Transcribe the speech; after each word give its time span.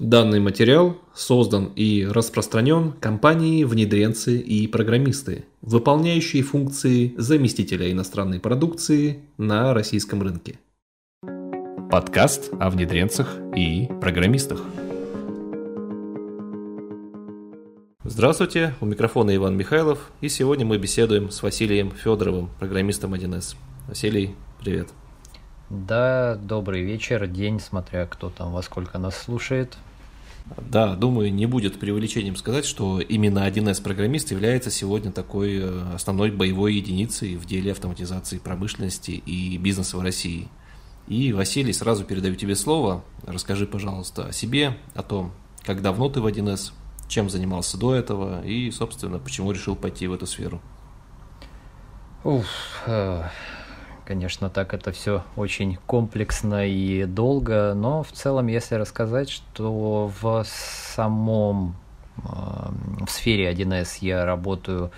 Данный 0.00 0.40
материал 0.40 0.96
создан 1.14 1.66
и 1.76 2.04
распространен 2.04 2.94
компанией 2.94 3.64
внедренцы 3.64 4.38
и 4.38 4.66
программисты, 4.66 5.44
выполняющие 5.60 6.42
функции 6.42 7.14
заместителя 7.16 7.92
иностранной 7.92 8.40
продукции 8.40 9.20
на 9.38 9.72
российском 9.72 10.20
рынке. 10.20 10.58
Подкаст 11.92 12.50
о 12.58 12.70
внедренцах 12.70 13.38
и 13.56 13.88
программистах. 14.00 14.64
Здравствуйте, 18.02 18.74
у 18.80 18.86
микрофона 18.86 19.36
Иван 19.36 19.56
Михайлов, 19.56 20.10
и 20.20 20.28
сегодня 20.28 20.66
мы 20.66 20.76
беседуем 20.76 21.30
с 21.30 21.40
Василием 21.40 21.92
Федоровым, 21.92 22.50
программистом 22.58 23.14
1С. 23.14 23.54
Василий, 23.86 24.34
привет. 24.60 24.88
Да, 25.74 26.36
добрый 26.36 26.82
вечер, 26.82 27.26
день, 27.26 27.58
смотря 27.58 28.06
кто 28.06 28.30
там 28.30 28.52
во 28.52 28.62
сколько 28.62 28.96
нас 28.98 29.16
слушает. 29.16 29.76
Да, 30.56 30.94
думаю, 30.94 31.34
не 31.34 31.46
будет 31.46 31.80
преувеличением 31.80 32.36
сказать, 32.36 32.64
что 32.64 33.00
именно 33.00 33.48
1С-программист 33.48 34.30
является 34.30 34.70
сегодня 34.70 35.10
такой 35.10 35.58
э, 35.58 35.94
основной 35.94 36.30
боевой 36.30 36.74
единицей 36.74 37.34
в 37.34 37.44
деле 37.46 37.72
автоматизации 37.72 38.38
промышленности 38.38 39.10
и 39.10 39.58
бизнеса 39.58 39.96
в 39.96 40.02
России. 40.02 40.46
И, 41.08 41.32
Василий, 41.32 41.72
сразу 41.72 42.04
передаю 42.04 42.36
тебе 42.36 42.54
слово. 42.54 43.02
Расскажи, 43.26 43.66
пожалуйста, 43.66 44.26
о 44.26 44.32
себе, 44.32 44.78
о 44.94 45.02
том, 45.02 45.32
как 45.64 45.82
давно 45.82 46.08
ты 46.08 46.20
в 46.20 46.26
1С, 46.26 46.70
чем 47.08 47.28
занимался 47.28 47.78
до 47.78 47.96
этого 47.96 48.46
и, 48.46 48.70
собственно, 48.70 49.18
почему 49.18 49.50
решил 49.50 49.74
пойти 49.74 50.06
в 50.06 50.12
эту 50.12 50.26
сферу. 50.26 50.62
Уф, 52.22 52.46
э, 52.86 53.24
Конечно, 54.04 54.50
так 54.50 54.74
это 54.74 54.92
все 54.92 55.22
очень 55.34 55.78
комплексно 55.86 56.66
и 56.66 57.04
долго, 57.04 57.72
но 57.74 58.02
в 58.02 58.12
целом, 58.12 58.48
если 58.48 58.74
рассказать, 58.74 59.30
что 59.30 60.12
в 60.20 60.44
самом, 60.44 61.74
в 62.16 63.08
сфере 63.08 63.50
1С 63.50 63.98
я 64.02 64.26
работаю 64.26 64.90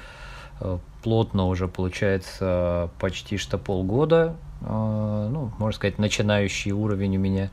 э, 0.61 0.79
плотно 1.05 1.47
уже, 1.47 1.69
получается, 1.69 2.91
почти 2.99 3.37
что 3.37 3.59
полгода, 3.59 4.35
э, 4.63 4.65
ну, 4.67 5.53
можно 5.59 5.77
сказать, 5.77 5.99
начинающий 5.99 6.73
уровень 6.73 7.17
у 7.17 7.21
меня. 7.21 7.51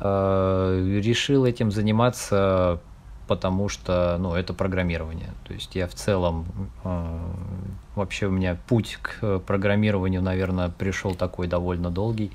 Э, 0.00 0.98
решил 1.00 1.44
этим 1.44 1.70
заниматься 1.70 2.80
потому 3.30 3.68
что, 3.68 4.16
ну, 4.18 4.34
это 4.34 4.52
программирование. 4.54 5.30
То 5.44 5.54
есть 5.54 5.76
я 5.76 5.86
в 5.86 5.94
целом, 5.94 6.46
э, 6.82 7.18
вообще 7.94 8.26
у 8.26 8.32
меня 8.32 8.56
путь 8.66 8.98
к 9.00 9.38
программированию, 9.38 10.20
наверное, 10.20 10.68
пришел 10.68 11.14
такой 11.14 11.46
довольно 11.46 11.90
долгий. 11.90 12.32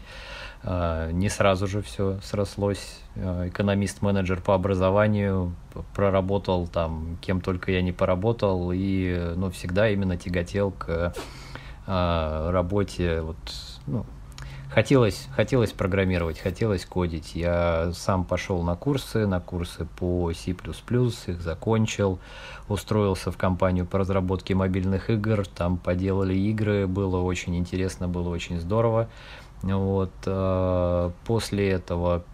Э, 0.63 1.09
не 1.11 1.27
сразу 1.27 1.67
же 1.67 1.81
все 1.81 2.17
срослось. 2.23 3.01
Э, 3.15 3.49
экономист-менеджер 3.49 4.39
по 4.39 4.55
образованию, 4.55 5.53
проработал 5.93 6.65
там, 6.65 7.17
кем 7.19 7.41
только 7.41 7.73
я 7.73 7.81
не 7.81 7.91
поработал, 7.91 8.71
и, 8.73 9.33
ну, 9.35 9.51
всегда 9.51 9.89
именно 9.89 10.15
тяготел 10.15 10.71
к 10.71 11.13
э, 11.87 12.49
работе, 12.51 13.19
вот, 13.19 13.35
ну, 13.85 14.05
Хотелось, 14.75 15.29
хотелось 15.33 15.71
программировать, 15.71 16.37
хотелось 16.37 16.83
кодить. 16.83 17.33
Я 17.33 17.93
сам 17.93 18.25
пошел 18.25 18.61
на 18.61 18.75
курсы, 18.75 19.25
на 19.25 19.39
курсы 19.39 19.87
по 19.97 20.33
C++, 20.33 20.51
их 20.51 21.41
закончил, 21.41 22.19
устроился 22.67 23.31
в 23.31 23.37
компанию 23.37 23.85
по 23.85 23.99
разработке 23.99 24.53
мобильных 24.53 25.09
игр, 25.09 25.47
там 25.47 25.77
поделали 25.77 26.33
игры, 26.35 26.87
было 26.87 27.21
очень 27.21 27.55
интересно, 27.55 28.09
было 28.09 28.27
очень 28.27 28.59
здорово. 28.59 29.07
Вот, 29.61 30.11
э, 30.25 31.11
после 31.25 31.69
этого 31.69 32.25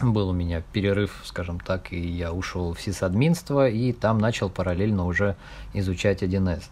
был 0.00 0.28
у 0.28 0.32
меня 0.32 0.62
перерыв, 0.72 1.22
скажем 1.24 1.58
так, 1.58 1.92
и 1.92 1.98
я 1.98 2.32
ушел 2.32 2.72
в 2.74 2.80
сисадминство, 2.80 3.68
и 3.68 3.92
там 3.92 4.18
начал 4.18 4.48
параллельно 4.48 5.06
уже 5.06 5.34
изучать 5.72 6.22
1С 6.22 6.62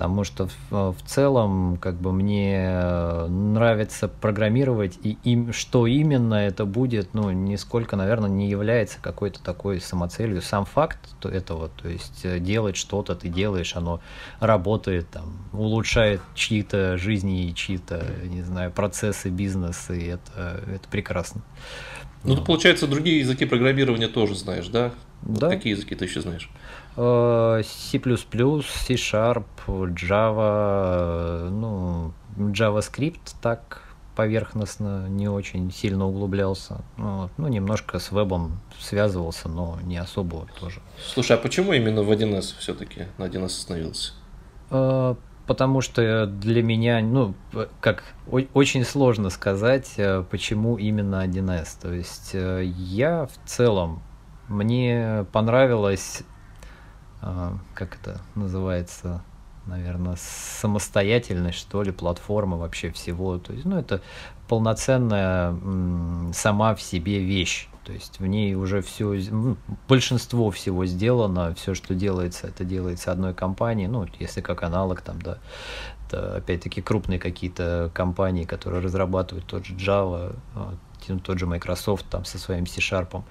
потому 0.00 0.24
что 0.24 0.48
в, 0.70 0.94
в 0.94 1.02
целом 1.04 1.76
как 1.76 1.96
бы 1.96 2.10
мне 2.10 2.70
э, 2.72 3.26
нравится 3.26 4.08
программировать 4.08 4.98
и 5.02 5.18
им 5.24 5.52
что 5.52 5.86
именно 5.86 6.36
это 6.36 6.64
будет 6.64 7.12
ну 7.12 7.30
нисколько 7.30 7.96
наверное 7.96 8.30
не 8.30 8.48
является 8.48 8.98
какой-то 8.98 9.42
такой 9.42 9.78
самоцелью 9.78 10.40
сам 10.40 10.64
факт 10.64 10.98
этого 11.22 11.68
то 11.68 11.86
есть 11.86 12.24
э, 12.24 12.38
делать 12.38 12.78
что-то 12.78 13.14
ты 13.14 13.28
делаешь 13.28 13.76
оно 13.76 14.00
работает 14.40 15.10
там 15.10 15.36
улучшает 15.52 16.22
чьи-то 16.34 16.96
жизни 16.96 17.50
и 17.50 17.54
чьи-то 17.54 18.02
не 18.24 18.42
знаю 18.42 18.70
процессы 18.70 19.28
бизнеса 19.28 19.92
и 19.92 20.06
это 20.06 20.62
это 20.66 20.88
прекрасно 20.90 21.42
ну, 22.22 22.36
ну. 22.36 22.44
получается, 22.44 22.86
другие 22.86 23.20
языки 23.20 23.46
программирования 23.46 24.08
тоже 24.08 24.34
знаешь, 24.34 24.68
да? 24.68 24.92
Да. 25.22 25.46
Вот 25.46 25.54
какие 25.54 25.74
языки 25.74 25.94
ты 25.94 26.04
еще 26.04 26.20
знаешь? 26.20 26.50
Э, 27.02 27.62
C++, 27.64 27.98
C-Sharp, 27.98 29.44
Java, 29.66 31.48
ну, 31.48 32.12
JavaScript 32.36 33.36
так 33.40 33.82
поверхностно, 34.14 35.08
не 35.08 35.26
очень 35.26 35.72
сильно 35.72 36.06
углублялся. 36.06 36.82
Ну, 36.98 37.22
вот. 37.22 37.30
ну, 37.38 37.48
немножко 37.48 37.98
с 37.98 38.12
вебом 38.12 38.60
связывался, 38.78 39.48
но 39.48 39.78
не 39.82 39.96
особо 39.96 40.46
тоже. 40.58 40.80
Слушай, 41.02 41.38
а 41.38 41.40
почему 41.40 41.72
именно 41.72 42.02
в 42.02 42.10
1С 42.10 42.54
все-таки 42.58 43.06
на 43.16 43.24
1С 43.24 43.46
остановился? 43.46 44.12
Э, 44.70 45.14
потому 45.46 45.80
что 45.80 46.26
для 46.26 46.62
меня, 46.62 47.00
ну, 47.00 47.34
как 47.80 48.02
очень 48.52 48.84
сложно 48.84 49.30
сказать, 49.30 49.94
э, 49.96 50.22
почему 50.30 50.76
именно 50.76 51.24
1С. 51.24 51.80
То 51.80 51.94
есть 51.94 52.34
я 52.34 53.24
в 53.24 53.48
целом, 53.48 54.02
мне 54.48 55.24
понравилось 55.32 56.24
как 57.20 57.96
это 58.00 58.20
называется, 58.34 59.22
наверное, 59.66 60.16
самостоятельность, 60.18 61.58
что 61.58 61.82
ли, 61.82 61.92
платформа 61.92 62.56
вообще 62.56 62.90
всего. 62.90 63.38
То 63.38 63.52
есть, 63.52 63.64
ну, 63.64 63.78
это 63.78 64.00
полноценная 64.48 65.54
сама 66.32 66.74
в 66.74 66.82
себе 66.82 67.20
вещь. 67.20 67.68
То 67.84 67.92
есть 67.92 68.20
в 68.20 68.26
ней 68.26 68.54
уже 68.54 68.82
все, 68.82 69.18
ну, 69.30 69.56
большинство 69.88 70.50
всего 70.50 70.86
сделано, 70.86 71.54
все, 71.54 71.74
что 71.74 71.94
делается, 71.94 72.46
это 72.46 72.64
делается 72.64 73.10
одной 73.10 73.34
компанией, 73.34 73.88
ну, 73.88 74.06
если 74.18 74.42
как 74.42 74.62
аналог 74.62 75.00
там, 75.00 75.20
да, 75.22 75.38
это 76.06 76.36
опять-таки 76.36 76.82
крупные 76.82 77.18
какие-то 77.18 77.90
компании, 77.94 78.44
которые 78.44 78.82
разрабатывают 78.82 79.46
тот 79.46 79.64
же 79.64 79.74
Java, 79.74 80.36
тот 81.24 81.38
же 81.38 81.46
Microsoft 81.46 82.06
там 82.10 82.24
со 82.24 82.38
своим 82.38 82.66
C-Sharp. 82.66 83.22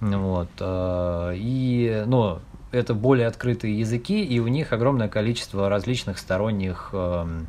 Вот. 0.00 0.48
А, 0.60 1.32
и, 1.34 2.04
ну, 2.06 2.40
это 2.72 2.94
более 2.94 3.26
открытые 3.26 3.78
языки, 3.78 4.24
и 4.24 4.38
у 4.38 4.48
них 4.48 4.72
огромное 4.72 5.08
количество 5.08 5.68
различных 5.68 6.18
сторонних 6.18 6.90
эм, 6.92 7.48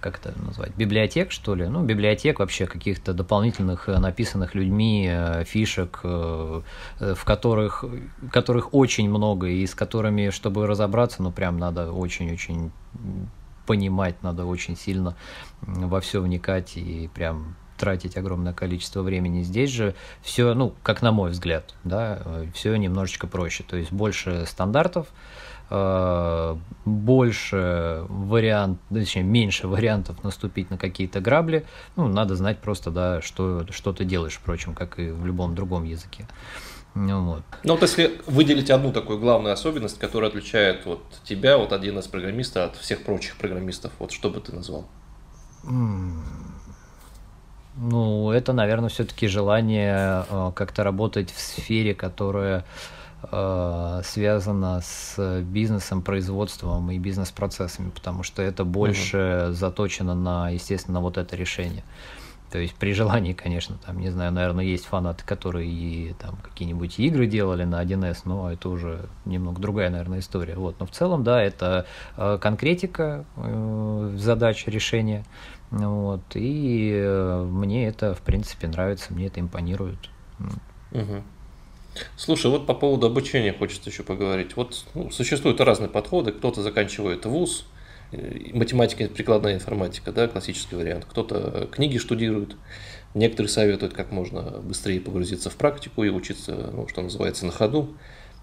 как 0.00 0.18
это 0.18 0.32
назвать, 0.40 0.74
библиотек, 0.76 1.32
что 1.32 1.54
ли, 1.54 1.66
ну, 1.66 1.82
библиотек 1.84 2.38
вообще 2.38 2.66
каких-то 2.66 3.12
дополнительных 3.12 3.88
э, 3.88 3.98
написанных 3.98 4.54
людьми 4.54 5.08
э, 5.10 5.44
фишек, 5.44 6.00
э, 6.04 6.62
в 7.00 7.24
которых, 7.24 7.84
которых 8.30 8.74
очень 8.74 9.10
много, 9.10 9.48
и 9.48 9.66
с 9.66 9.74
которыми, 9.74 10.30
чтобы 10.30 10.66
разобраться, 10.66 11.22
ну, 11.22 11.32
прям 11.32 11.58
надо 11.58 11.92
очень-очень 11.92 12.70
понимать, 13.66 14.22
надо 14.22 14.46
очень 14.46 14.76
сильно 14.76 15.16
во 15.60 16.00
все 16.00 16.22
вникать 16.22 16.76
и 16.76 17.10
прям 17.12 17.56
тратить 17.78 18.16
огромное 18.16 18.52
количество 18.52 19.02
времени. 19.02 19.42
Здесь 19.42 19.70
же 19.70 19.94
все, 20.20 20.54
ну, 20.54 20.74
как 20.82 21.00
на 21.00 21.12
мой 21.12 21.30
взгляд, 21.30 21.74
да, 21.84 22.20
все 22.54 22.76
немножечко 22.76 23.26
проще. 23.26 23.64
То 23.64 23.76
есть 23.76 23.92
больше 23.92 24.44
стандартов, 24.46 25.06
э, 25.70 26.56
больше 26.84 28.04
вариант, 28.08 28.80
точнее, 28.90 29.22
меньше 29.22 29.68
вариантов 29.68 30.22
наступить 30.24 30.70
на 30.70 30.76
какие-то 30.76 31.20
грабли. 31.20 31.64
Ну, 31.96 32.08
надо 32.08 32.34
знать 32.36 32.58
просто, 32.58 32.90
да, 32.90 33.22
что, 33.22 33.64
что 33.70 33.92
ты 33.92 34.04
делаешь, 34.04 34.34
впрочем, 34.34 34.74
как 34.74 34.98
и 34.98 35.10
в 35.10 35.24
любом 35.24 35.54
другом 35.54 35.84
языке. 35.84 36.26
Ну, 36.94 37.24
вот. 37.24 37.42
ну 37.62 37.74
вот 37.74 37.82
если 37.82 38.20
выделить 38.26 38.70
одну 38.70 38.92
такую 38.92 39.20
главную 39.20 39.52
особенность, 39.52 39.98
которая 39.98 40.30
отличает 40.30 40.84
вот 40.84 41.02
тебя, 41.22 41.56
вот 41.56 41.72
один 41.72 41.98
из 41.98 42.08
программистов 42.08 42.72
от 42.72 42.76
всех 42.76 43.04
прочих 43.04 43.36
программистов, 43.36 43.92
вот 43.98 44.10
что 44.10 44.30
бы 44.30 44.40
ты 44.40 44.52
назвал? 44.52 44.84
Ну, 47.80 48.30
это, 48.32 48.52
наверное, 48.52 48.88
все-таки 48.88 49.28
желание 49.28 50.24
э, 50.28 50.52
как-то 50.54 50.82
работать 50.82 51.30
в 51.30 51.38
сфере, 51.40 51.94
которая 51.94 52.64
э, 53.22 54.00
связана 54.04 54.80
с 54.82 55.40
бизнесом, 55.42 56.02
производством 56.02 56.90
и 56.90 56.98
бизнес-процессами, 56.98 57.90
потому 57.90 58.24
что 58.24 58.42
это 58.42 58.64
больше 58.64 59.44
угу. 59.46 59.54
заточено 59.54 60.14
на, 60.14 60.50
естественно, 60.50 61.00
вот 61.00 61.18
это 61.18 61.36
решение. 61.36 61.84
То 62.50 62.58
есть 62.58 62.74
при 62.74 62.94
желании, 62.94 63.34
конечно, 63.34 63.76
там, 63.84 63.98
не 63.98 64.08
знаю, 64.08 64.32
наверное, 64.32 64.64
есть 64.64 64.86
фанаты, 64.86 65.22
которые 65.26 65.68
и 65.68 66.14
там 66.14 66.36
какие-нибудь 66.36 66.98
игры 66.98 67.26
делали 67.26 67.64
на 67.64 67.82
1С, 67.82 68.22
но 68.24 68.50
это 68.50 68.70
уже 68.70 69.06
немного 69.26 69.60
другая, 69.60 69.90
наверное, 69.90 70.20
история. 70.20 70.54
Вот. 70.54 70.80
Но 70.80 70.86
в 70.86 70.90
целом, 70.90 71.24
да, 71.24 71.42
это 71.42 71.84
э, 72.16 72.38
конкретика 72.40 73.26
э, 73.36 74.14
задач 74.16 74.66
решения. 74.66 75.24
Вот, 75.70 76.22
и 76.34 76.92
э, 76.94 77.42
мне 77.44 77.88
это, 77.88 78.14
в 78.14 78.22
принципе, 78.22 78.68
нравится, 78.68 79.12
мне 79.12 79.26
это 79.26 79.40
импонирует. 79.40 79.98
Угу. 80.92 81.22
Слушай, 82.16 82.50
вот 82.50 82.66
по 82.66 82.74
поводу 82.74 83.06
обучения 83.06 83.52
хочется 83.52 83.90
еще 83.90 84.02
поговорить. 84.02 84.56
Вот 84.56 84.86
ну, 84.94 85.10
существуют 85.10 85.60
разные 85.60 85.90
подходы. 85.90 86.32
Кто-то 86.32 86.62
заканчивает 86.62 87.26
вуз, 87.26 87.66
э, 88.12 88.50
математика 88.54 89.08
прикладная 89.08 89.54
информатика, 89.54 90.12
да, 90.12 90.26
классический 90.28 90.76
вариант. 90.76 91.04
Кто-то 91.04 91.68
книги 91.70 91.98
штудирует. 91.98 92.56
Некоторые 93.14 93.50
советуют, 93.50 93.94
как 93.94 94.12
можно 94.12 94.60
быстрее 94.62 95.00
погрузиться 95.00 95.50
в 95.50 95.56
практику 95.56 96.04
и 96.04 96.10
учиться, 96.10 96.70
ну, 96.72 96.86
что 96.88 97.02
называется, 97.02 97.46
на 97.46 97.52
ходу. 97.52 97.96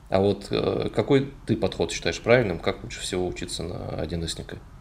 А 0.10 0.20
вот 0.20 0.48
э, 0.52 0.90
какой 0.94 1.32
ты 1.48 1.58
подход 1.58 1.92
считаешь 1.92 2.20
правильным? 2.20 2.60
Как 2.60 2.84
лучше 2.84 3.00
всего 3.00 3.26
учиться 3.28 3.64
на 3.64 4.02
1 4.02 4.24
Э, 4.24 4.75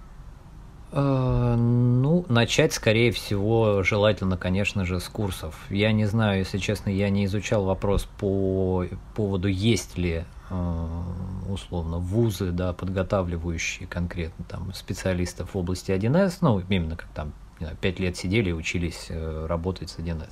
ну, 0.96 2.24
начать, 2.28 2.72
скорее 2.72 3.10
всего, 3.10 3.82
желательно, 3.82 4.36
конечно 4.36 4.84
же, 4.84 5.00
с 5.00 5.08
курсов. 5.08 5.66
Я 5.68 5.90
не 5.92 6.04
знаю, 6.04 6.38
если 6.38 6.58
честно, 6.58 6.90
я 6.90 7.10
не 7.10 7.24
изучал 7.24 7.64
вопрос 7.64 8.08
по 8.18 8.86
поводу, 9.16 9.48
есть 9.48 9.98
ли 9.98 10.24
э, 10.50 11.02
условно 11.48 11.98
вузы, 11.98 12.52
да, 12.52 12.72
подготавливающие 12.72 13.88
конкретно 13.88 14.44
там 14.44 14.72
специалистов 14.72 15.54
в 15.54 15.58
области 15.58 15.90
1С, 15.90 16.38
ну, 16.42 16.60
именно 16.68 16.96
как 16.96 17.08
там 17.08 17.32
пять 17.80 17.98
лет 17.98 18.16
сидели 18.16 18.50
и 18.50 18.52
учились 18.52 19.06
э, 19.08 19.46
работать 19.48 19.90
с 19.90 19.98
1С. 19.98 20.30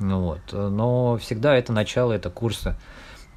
Ну, 0.00 0.20
вот. 0.20 0.52
Но 0.52 1.16
всегда 1.16 1.56
это 1.56 1.72
начало, 1.72 2.12
это 2.12 2.28
курсы. 2.28 2.76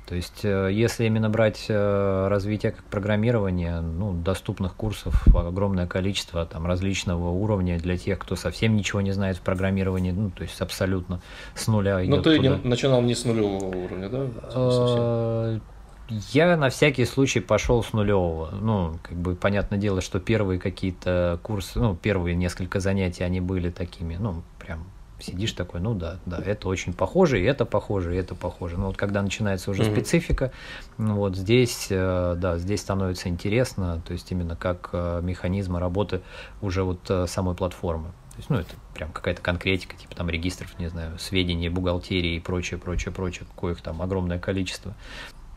То 0.07 0.15
есть, 0.15 0.45
э, 0.45 0.69
если 0.71 1.05
именно 1.05 1.29
брать 1.29 1.65
э, 1.67 2.27
развитие 2.29 2.71
как 2.71 2.85
программирование, 2.85 3.81
ну, 3.81 4.13
доступных 4.13 4.73
курсов 4.73 5.27
огромное 5.35 5.85
количество, 5.85 6.45
там, 6.45 6.65
различного 6.65 7.29
уровня 7.29 7.77
для 7.77 7.97
тех, 7.97 8.17
кто 8.17 8.37
совсем 8.37 8.77
ничего 8.77 9.01
не 9.01 9.11
знает 9.11 9.35
в 9.35 9.41
программировании, 9.41 10.11
ну, 10.11 10.29
то 10.29 10.43
есть 10.43 10.61
абсолютно 10.61 11.19
с 11.55 11.67
нуля 11.67 11.99
Но 12.05 12.21
ты 12.21 12.37
туда. 12.37 12.57
Не, 12.57 12.69
начинал 12.69 13.01
не 13.01 13.15
с 13.15 13.25
нулевого 13.25 13.65
уровня, 13.65 14.07
да? 14.07 14.27
Э, 14.55 15.59
я 16.09 16.55
на 16.55 16.69
всякий 16.69 17.03
случай 17.03 17.41
пошел 17.41 17.83
с 17.83 17.91
нулевого. 17.91 18.51
Ну, 18.51 18.97
как 19.03 19.17
бы 19.17 19.35
понятное 19.35 19.77
дело, 19.77 19.99
что 19.99 20.21
первые 20.21 20.57
какие-то 20.57 21.37
курсы, 21.43 21.79
ну, 21.79 21.97
первые 21.97 22.35
несколько 22.37 22.79
занятий, 22.79 23.25
они 23.25 23.41
были 23.41 23.69
такими, 23.71 24.15
ну, 24.15 24.41
прям 24.57 24.85
сидишь 25.19 25.53
такой, 25.53 25.79
ну 25.79 25.93
да, 25.93 26.19
да, 26.25 26.37
это 26.37 26.67
очень 26.67 26.93
похоже, 26.93 27.41
и 27.41 27.43
это 27.43 27.65
похоже, 27.65 28.15
и 28.15 28.17
это 28.17 28.35
похоже. 28.35 28.77
Но 28.77 28.87
вот 28.87 28.97
когда 28.97 29.21
начинается 29.21 29.71
уже 29.71 29.83
mm-hmm. 29.83 29.91
специфика, 29.91 30.51
ну 30.97 31.15
вот 31.15 31.35
здесь, 31.35 31.87
э, 31.89 32.35
да, 32.37 32.57
здесь 32.57 32.81
становится 32.81 33.29
интересно, 33.29 34.01
то 34.05 34.13
есть 34.13 34.31
именно 34.31 34.55
как 34.55 34.89
э, 34.93 35.21
механизмы 35.23 35.79
работы 35.79 36.21
уже 36.61 36.83
вот 36.83 36.99
э, 37.09 37.25
самой 37.27 37.55
платформы. 37.55 38.11
То 38.37 38.39
есть, 38.39 38.49
ну, 38.51 38.57
это 38.57 38.75
прям 38.93 39.11
какая-то 39.11 39.41
конкретика, 39.41 39.95
типа 39.95 40.15
там 40.15 40.29
регистров, 40.29 40.77
не 40.77 40.89
знаю, 40.89 41.17
сведений, 41.17 41.69
бухгалтерии 41.69 42.35
и 42.35 42.39
прочее, 42.39 42.79
прочее, 42.79 43.11
прочее, 43.11 43.47
коих 43.55 43.81
там 43.81 43.99
огромное 43.99 44.37
количество. 44.37 44.93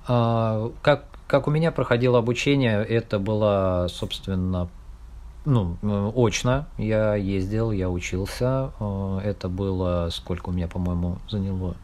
А, 0.08 0.72
как, 0.80 1.04
как 1.26 1.46
у 1.46 1.50
меня 1.50 1.72
проходило 1.72 2.18
обучение, 2.18 2.82
это 2.82 3.18
была, 3.18 3.88
собственно, 3.88 4.70
ну, 5.44 5.76
э, 5.82 6.12
очно 6.14 6.69
я 6.76 7.14
ездил, 7.14 7.72
я 7.72 7.90
учился. 7.90 8.72
Э, 8.78 9.20
это 9.25 9.48
было, 9.48 10.08
сколько 10.10 10.50
у 10.50 10.52
меня, 10.52 10.69
по-моему, 10.69 11.19
заняло? 11.28 11.76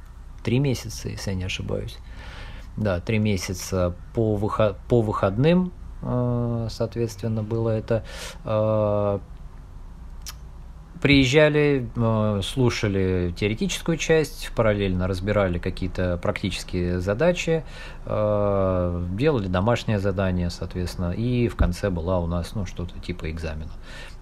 Три 0.43 0.59
месяца, 0.59 1.09
если 1.09 1.31
я 1.31 1.37
не 1.37 1.45
ошибаюсь. 1.45 1.99
Да, 2.77 3.01
три 3.01 3.19
месяца 3.19 3.95
по, 4.15 4.37
выход... 4.37 4.77
по 4.89 5.01
выходным, 5.01 5.73
э, 6.03 6.69
соответственно, 6.71 7.43
было 7.43 7.71
это 7.71 8.05
приезжали, 11.07 11.89
э, 11.95 12.41
слушали 12.43 13.33
теоретическую 13.37 13.97
часть, 13.97 14.51
параллельно 14.57 15.07
разбирали 15.07 15.59
какие-то 15.59 16.19
практические 16.21 16.99
задачи, 16.99 17.63
э, 18.07 19.07
делали 19.13 19.47
домашнее 19.47 20.01
задание, 20.01 20.51
соответственно, 20.51 21.13
и 21.13 21.47
в 21.47 21.55
конце 21.55 21.91
была 21.91 22.19
у 22.19 22.27
нас 22.27 22.57
ну, 22.57 22.67
что-то 22.67 22.99
типа 22.99 23.31
экзамена. 23.31 23.71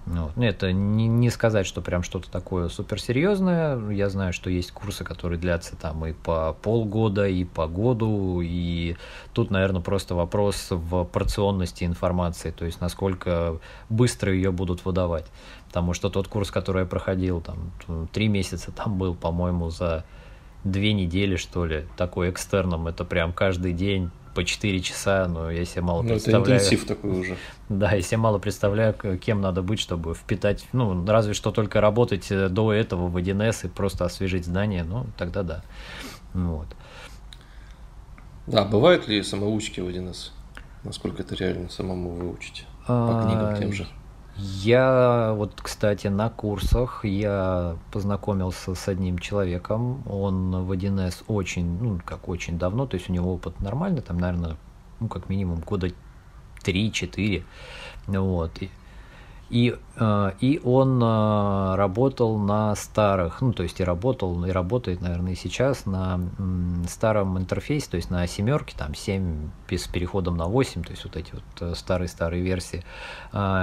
Вот. 0.06 0.32
Ну, 0.36 0.42
это 0.42 0.72
не, 0.72 1.08
не 1.08 1.30
сказать, 1.30 1.66
что 1.66 1.80
прям 1.80 2.02
что-то 2.02 2.30
такое 2.30 2.68
суперсерьезное. 2.68 3.90
Я 3.90 4.10
знаю, 4.10 4.32
что 4.32 4.50
есть 4.50 4.70
курсы, 4.70 5.02
которые 5.02 5.38
длятся 5.38 5.76
там 5.76 6.04
и 6.04 6.12
по 6.12 6.52
полгода, 6.52 7.26
и 7.26 7.44
по 7.44 7.66
году. 7.66 8.40
И 8.42 8.96
тут, 9.32 9.50
наверное, 9.50 9.80
просто 9.80 10.14
вопрос 10.14 10.66
в 10.70 11.04
порционности 11.04 11.84
информации, 11.84 12.50
то 12.50 12.66
есть 12.66 12.80
насколько 12.80 13.58
быстро 13.88 14.32
ее 14.32 14.52
будут 14.52 14.84
выдавать. 14.84 15.26
Потому 15.68 15.94
что 15.94 16.10
тот 16.10 16.28
курс, 16.28 16.50
который 16.50 16.82
я 16.82 16.86
проходил, 16.86 17.40
там, 17.40 18.06
три 18.12 18.28
месяца, 18.28 18.72
там 18.72 18.98
был, 18.98 19.14
по-моему, 19.14 19.70
за 19.70 20.04
две 20.64 20.92
недели, 20.92 21.36
что 21.36 21.64
ли, 21.64 21.86
такой 21.96 22.30
экстерном. 22.30 22.86
Это 22.86 23.04
прям 23.04 23.32
каждый 23.32 23.72
день 23.72 24.10
по 24.34 24.44
4 24.44 24.80
часа, 24.80 25.26
но 25.28 25.50
я 25.50 25.64
себе 25.64 25.82
мало 25.82 26.02
ну, 26.02 26.10
представляю. 26.10 26.44
Это 26.44 26.54
интенсив 26.54 26.86
такой 26.86 27.20
уже. 27.20 27.36
Да, 27.68 27.92
я 27.92 28.02
себе 28.02 28.18
мало 28.18 28.38
представляю, 28.38 28.94
кем 29.18 29.40
надо 29.40 29.62
быть, 29.62 29.80
чтобы 29.80 30.14
впитать, 30.14 30.66
ну, 30.72 31.06
разве 31.06 31.32
что 31.32 31.50
только 31.50 31.80
работать 31.80 32.30
э, 32.30 32.48
до 32.48 32.72
этого 32.72 33.06
в 33.06 33.16
1С 33.16 33.66
и 33.66 33.68
просто 33.68 34.04
освежить 34.04 34.44
знания, 34.44 34.84
ну, 34.84 35.06
тогда 35.16 35.42
да. 35.42 35.62
Вот. 36.34 36.66
Да, 38.46 38.64
бывают 38.64 39.08
ли 39.08 39.22
самоучки 39.22 39.80
в 39.80 39.88
1С? 39.88 40.30
Насколько 40.82 41.22
это 41.22 41.34
реально 41.34 41.70
самому 41.70 42.10
выучить? 42.10 42.66
По 42.86 43.22
а, 43.22 43.24
книгам 43.24 43.56
тем 43.58 43.72
же. 43.72 43.88
Я 44.36 45.32
вот, 45.36 45.60
кстати, 45.62 46.08
на 46.08 46.28
курсах 46.28 47.04
я 47.04 47.76
познакомился 47.92 48.74
с 48.74 48.88
одним 48.88 49.18
человеком. 49.20 50.02
Он 50.08 50.64
в 50.64 50.72
1С 50.72 51.22
очень, 51.28 51.78
ну, 51.80 52.00
как 52.04 52.28
очень 52.28 52.58
давно, 52.58 52.86
то 52.86 52.96
есть 52.96 53.08
у 53.08 53.12
него 53.12 53.32
опыт 53.34 53.60
нормальный, 53.60 54.02
там, 54.02 54.18
наверное, 54.18 54.56
ну, 54.98 55.06
как 55.06 55.28
минимум 55.28 55.60
года 55.60 55.92
3-4. 56.64 57.44
Вот. 58.08 58.62
И, 58.62 58.70
э, 59.54 60.32
и 60.40 60.60
он 60.64 61.00
э, 61.00 61.74
работал 61.76 62.38
на 62.38 62.74
старых, 62.74 63.40
ну, 63.40 63.52
то 63.52 63.62
есть 63.62 63.78
и 63.78 63.84
работал, 63.84 64.44
и 64.44 64.50
работает, 64.50 65.00
наверное, 65.00 65.32
и 65.32 65.36
сейчас 65.36 65.86
на 65.86 66.20
старом 66.88 67.38
интерфейсе, 67.38 67.88
то 67.90 67.96
есть 67.96 68.10
на 68.10 68.26
семерке, 68.26 68.74
там 68.76 68.94
7 68.94 69.50
с 69.70 69.86
переходом 69.86 70.36
на 70.36 70.46
8, 70.46 70.82
то 70.82 70.90
есть 70.90 71.04
вот 71.04 71.16
эти 71.16 71.32
вот 71.32 71.76
старые-старые 71.76 72.42
э, 72.42 72.44
версии. 72.44 72.84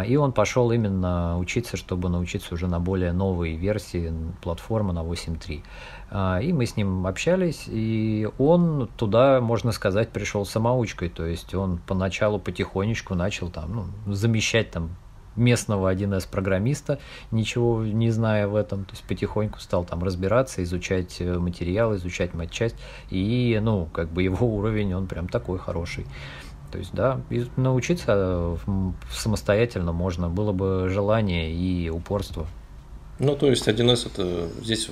И 0.08 0.16
он 0.16 0.32
пошел 0.32 0.72
именно 0.72 1.38
учиться, 1.38 1.76
чтобы 1.76 2.10
научиться 2.10 2.54
уже 2.54 2.68
на 2.68 2.80
более 2.80 3.12
новые 3.12 3.58
версии 3.58 4.14
платформы 4.42 4.94
на 4.94 5.04
8.3. 5.04 6.44
И 6.44 6.54
мы 6.54 6.66
с 6.66 6.76
ним 6.76 7.08
общались, 7.08 7.66
и 7.68 8.30
он 8.38 8.90
туда, 8.98 9.40
можно 9.40 9.72
сказать, 9.72 10.10
пришел 10.10 10.46
самоучкой, 10.46 11.10
то 11.10 11.26
есть 11.26 11.54
он 11.54 11.80
поначалу 11.86 12.40
потихонечку 12.40 13.16
начал 13.16 13.50
там, 13.50 13.88
ну, 14.06 14.14
замещать 14.14 14.72
там 14.72 14.90
местного 15.36 15.94
1С 15.94 16.28
программиста, 16.30 17.00
ничего 17.32 17.84
не 17.84 18.12
зная 18.12 18.48
в 18.48 18.56
этом, 18.56 18.86
то 18.86 18.92
есть 18.92 19.04
потихоньку 19.04 19.60
стал 19.60 19.86
там 19.86 20.04
разбираться, 20.04 20.64
изучать 20.64 21.18
э, 21.20 21.38
материал, 21.38 21.96
изучать 21.96 22.34
матчасть, 22.34 22.76
и, 23.10 23.60
ну, 23.62 23.88
как 23.94 24.10
бы 24.10 24.24
его 24.24 24.46
уровень, 24.56 24.94
он 24.94 25.08
прям 25.08 25.28
такой 25.28 25.60
хороший. 25.60 26.06
То 26.72 26.78
есть, 26.78 26.94
да, 26.94 27.20
научиться 27.58 28.58
самостоятельно 29.12 29.92
можно, 29.92 30.30
было 30.30 30.54
бы 30.54 30.88
желание 30.90 31.52
и 31.52 31.90
упорство. 31.90 32.48
Ну, 33.20 33.36
то 33.36 33.48
есть 33.48 33.68
1С 33.68 34.08
это 34.08 34.50
здесь 34.64 34.90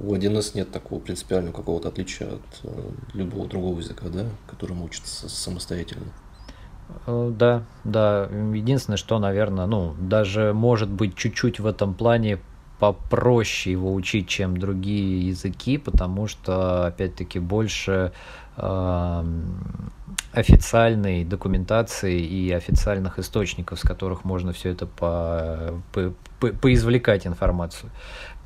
у 0.00 0.14
1С 0.14 0.52
нет 0.54 0.72
такого 0.72 0.98
принципиального 0.98 1.54
какого-то 1.54 1.88
отличия 1.88 2.28
от 2.28 2.40
э, 2.64 2.90
любого 3.12 3.46
другого 3.46 3.78
языка, 3.78 4.06
да, 4.08 4.24
которому 4.48 4.86
учится 4.86 5.28
самостоятельно. 5.28 6.06
Э, 7.06 7.32
да, 7.34 7.62
да. 7.84 8.28
Единственное, 8.54 8.96
что, 8.96 9.18
наверное, 9.18 9.66
ну, 9.66 9.94
даже 9.98 10.52
может 10.52 10.88
быть 10.88 11.16
чуть-чуть 11.16 11.60
в 11.60 11.66
этом 11.66 11.94
плане 11.94 12.38
попроще 12.78 13.72
его 13.72 13.92
учить, 13.92 14.26
чем 14.26 14.56
другие 14.56 15.28
языки, 15.28 15.76
потому 15.76 16.26
что, 16.26 16.86
опять-таки, 16.86 17.38
больше 17.38 18.12
э, 18.56 19.24
официальной 20.32 21.24
документации 21.24 22.20
и 22.20 22.50
официальных 22.52 23.18
источников, 23.18 23.78
с 23.80 23.82
которых 23.82 24.24
можно 24.24 24.52
все 24.52 24.70
это 24.70 24.86
по, 24.86 25.82
по, 25.92 26.14
по, 26.40 26.48
поизвлекать 26.48 27.26
информацию. 27.26 27.90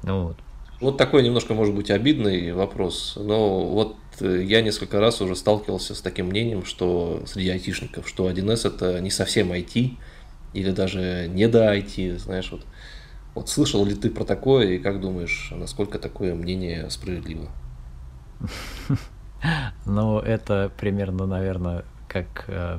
Вот. 0.02 0.36
Вот 0.80 0.96
такой 0.98 1.22
немножко, 1.22 1.54
может 1.54 1.74
быть, 1.74 1.90
обидный 1.90 2.52
вопрос, 2.52 3.14
но 3.16 3.64
вот 3.64 3.96
э, 4.20 4.42
я 4.42 4.60
несколько 4.60 5.00
раз 5.00 5.20
уже 5.20 5.36
сталкивался 5.36 5.94
с 5.94 6.00
таким 6.00 6.26
мнением, 6.26 6.64
что 6.64 7.22
среди 7.26 7.50
айтишников, 7.50 8.08
что 8.08 8.28
1С 8.30 8.66
это 8.66 9.00
не 9.00 9.10
совсем 9.10 9.52
IT, 9.52 9.96
или 10.52 10.70
даже 10.70 11.28
не 11.28 11.48
до 11.48 11.76
IT, 11.76 12.18
знаешь, 12.18 12.50
вот. 12.50 12.66
Вот 13.34 13.48
слышал 13.48 13.84
ли 13.84 13.96
ты 13.96 14.10
про 14.10 14.24
такое, 14.24 14.74
и 14.74 14.78
как 14.78 15.00
думаешь, 15.00 15.52
насколько 15.56 15.98
такое 15.98 16.34
мнение 16.34 16.88
справедливо? 16.90 17.48
Ну, 19.84 20.20
это 20.20 20.72
примерно, 20.80 21.26
наверное, 21.26 21.84
как 22.08 22.46
э, 22.48 22.78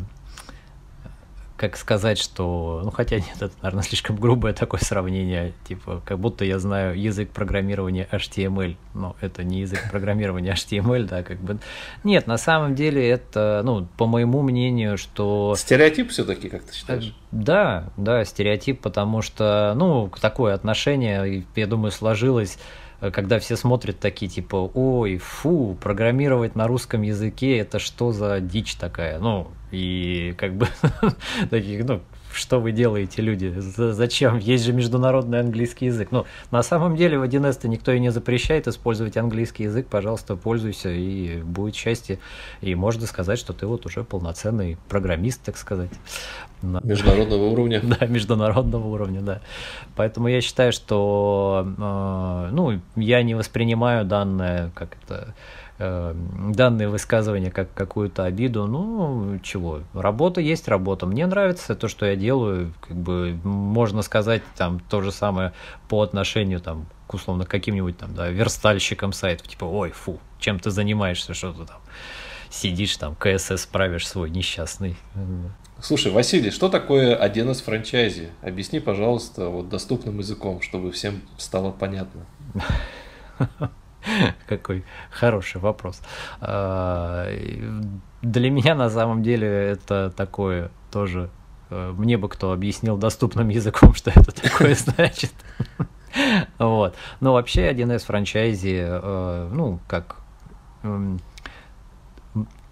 как 1.57 1.77
сказать, 1.77 2.17
что, 2.17 2.81
ну 2.83 2.91
хотя 2.91 3.17
нет, 3.17 3.35
это, 3.38 3.51
наверное, 3.62 3.83
слишком 3.83 4.17
грубое 4.17 4.53
такое 4.53 4.81
сравнение, 4.81 5.53
типа, 5.67 6.01
как 6.05 6.19
будто 6.19 6.43
я 6.43 6.59
знаю 6.59 7.00
язык 7.00 7.29
программирования 7.29 8.07
HTML, 8.12 8.75
но 8.93 9.15
это 9.21 9.43
не 9.43 9.62
язык 9.62 9.79
программирования 9.89 10.53
HTML, 10.53 11.05
да, 11.05 11.24
как 11.24 11.39
бы. 11.39 11.57
Нет, 12.03 12.27
на 12.27 12.38
самом 12.38 12.75
деле 12.75 13.07
это, 13.07 13.62
ну, 13.63 13.88
по 13.97 14.05
моему 14.05 14.41
мнению, 14.41 14.97
что... 14.97 15.55
Стереотип 15.57 16.12
все-таки, 16.12 16.50
как 16.50 16.63
ты 16.63 16.74
считаешь? 16.74 17.15
Да, 17.31 17.89
да, 17.95 18.25
стереотип, 18.25 18.81
потому 18.81 19.21
что, 19.21 19.74
ну, 19.77 20.12
такое 20.19 20.53
отношение, 20.53 21.45
я 21.55 21.67
думаю, 21.67 21.91
сложилось 21.91 22.57
когда 23.00 23.40
все 23.40 23.56
смотрят 23.56 24.00
такие 24.00 24.30
типа, 24.30 24.70
ой, 24.74 25.18
фу, 25.18 25.78
программировать 25.82 26.56
на 26.56 26.68
русском 26.68 27.02
языке, 27.02 27.58
это 27.58 27.80
что 27.80 28.12
за 28.12 28.40
дичь 28.40 28.75
такая? 28.75 29.20
Ну, 29.20 29.48
и 29.72 30.34
как 30.38 30.56
бы 30.56 30.68
таких, 31.50 31.86
ну, 31.86 32.02
что 32.36 32.60
вы 32.60 32.72
делаете, 32.72 33.22
люди? 33.22 33.54
Зачем? 33.58 34.38
Есть 34.38 34.65
же 34.65 34.74
международный 34.74 35.39
английский 35.39 35.88
язык. 35.88 36.10
Ну, 36.12 36.25
на 36.51 36.63
самом 36.63 36.96
деле 36.96 37.18
в 37.18 37.24
1С 37.24 37.68
никто 37.68 37.92
и 37.92 38.00
не 38.00 38.12
запрещает 38.12 38.68
использовать 38.68 39.18
английский 39.18 39.63
язык. 39.63 39.88
Пожалуйста, 39.88 40.36
пользуйся, 40.36 40.89
и 40.89 41.42
будет 41.42 41.75
счастье. 41.75 42.20
И 42.62 42.75
можно 42.75 43.08
сказать, 43.08 43.39
что 43.39 43.54
ты 43.54 43.65
вот 43.65 43.86
уже 43.86 44.04
полноценный 44.04 44.77
программист, 44.89 45.42
так 45.44 45.58
сказать. 45.58 45.92
Международного 46.62 47.44
уровня. 47.46 47.82
Да, 47.84 48.06
международного 48.06 48.88
уровня, 48.88 49.22
да. 49.22 49.42
Поэтому 49.96 50.27
я 50.27 50.42
считаю, 50.42 50.72
что 50.72 51.65
э, 51.65 52.50
ну, 52.51 52.80
я 52.96 53.24
не 53.24 53.36
воспринимаю 53.36 54.06
данное, 54.06 54.72
как 54.75 54.98
это 55.04 55.34
данные 55.77 56.88
высказывания 56.88 57.51
как 57.51 57.74
какую-то 57.74 58.24
обиду. 58.24 58.65
Ну, 58.65 59.39
чего, 59.44 59.82
работа 59.94 60.39
есть 60.39 60.67
работа. 60.67 61.05
Мне 61.05 61.25
нравится 61.25 61.75
то, 61.75 61.88
что 61.88 62.05
я 62.05 62.15
делаю. 62.15 62.74
Как 62.79 62.96
бы 62.96 63.38
можно 63.44 64.01
сказать 64.01 64.41
там 64.55 64.79
то 64.79 65.01
же 65.01 65.12
самое 65.12 65.53
по 65.89 66.01
отношению 66.01 66.62
там 66.62 66.86
к 67.08 67.13
условно 67.13 67.46
каким-нибудь 67.46 67.98
там, 67.98 68.15
да, 68.15 68.29
верстальщикам 68.29 69.12
сайтов. 69.12 69.48
Типа, 69.48 69.65
ой, 69.65 69.91
фу, 69.91 70.20
чем 70.39 70.60
ты 70.60 70.72
занимаешься, 70.72 71.34
что 71.34 71.51
ты 71.51 71.65
там 71.65 71.82
сидишь 72.50 72.96
там, 72.96 73.15
КСС 73.15 73.65
правишь 73.65 74.08
свой 74.08 74.29
несчастный. 74.29 74.96
Слушай, 75.82 76.13
Василий, 76.13 76.51
что 76.51 76.70
такое 76.70 77.22
1С 77.22 77.63
франчайзи? 77.63 78.29
Объясни, 78.41 78.79
пожалуйста, 78.79 79.50
вот 79.50 79.67
доступным 79.67 80.20
языком, 80.20 80.62
чтобы 80.62 80.91
всем 80.94 81.22
стало 81.38 81.72
понятно. 81.72 82.25
Какой 84.47 84.83
хороший 85.12 85.62
вопрос. 85.62 86.01
А, 86.41 87.27
для 88.21 88.50
меня 88.50 88.75
на 88.75 88.89
самом 88.89 89.24
деле 89.24 89.47
это 89.47 90.12
такое 90.15 90.71
тоже... 90.91 91.29
Э, 91.69 91.93
мне 91.95 92.17
бы 92.17 92.29
кто 92.29 92.51
объяснил 92.51 92.97
доступным 92.97 93.50
языком, 93.50 93.93
что 93.93 94.12
это 94.12 94.31
такое 94.31 94.75
значит. 94.75 95.33
Вот. 96.57 96.95
Но 97.19 97.33
вообще 97.33 97.71
1С 97.71 98.05
франчайзи, 98.05 98.85
э, 98.88 99.50
ну, 99.51 99.79
как 99.88 100.17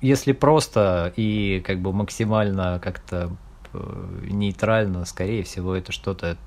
если 0.01 0.33
просто 0.33 1.13
и 1.15 1.63
как 1.65 1.79
бы 1.79 1.93
максимально 1.93 2.79
как-то 2.83 3.31
э, 3.73 4.19
нейтрально, 4.29 5.05
скорее 5.05 5.43
всего, 5.43 5.75
это 5.75 5.91
что-то 5.91 6.37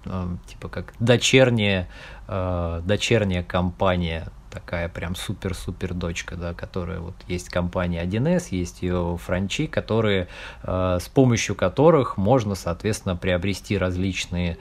типа 0.46 0.68
как 0.68 0.94
дочерняя, 1.00 1.88
дочерняя 2.28 3.42
компания 3.42 4.28
такая 4.56 4.88
прям 4.88 5.14
супер-супер 5.14 5.92
дочка, 5.92 6.34
да, 6.34 6.54
которая 6.54 7.00
вот 7.00 7.14
есть 7.28 7.50
компания 7.50 8.02
1С, 8.02 8.46
есть 8.52 8.80
ее 8.80 9.18
франчи, 9.22 9.66
которые, 9.66 10.28
э, 10.62 10.98
с 10.98 11.08
помощью 11.08 11.54
которых 11.54 12.16
можно, 12.16 12.54
соответственно, 12.54 13.16
приобрести 13.16 13.76
различные 13.76 14.56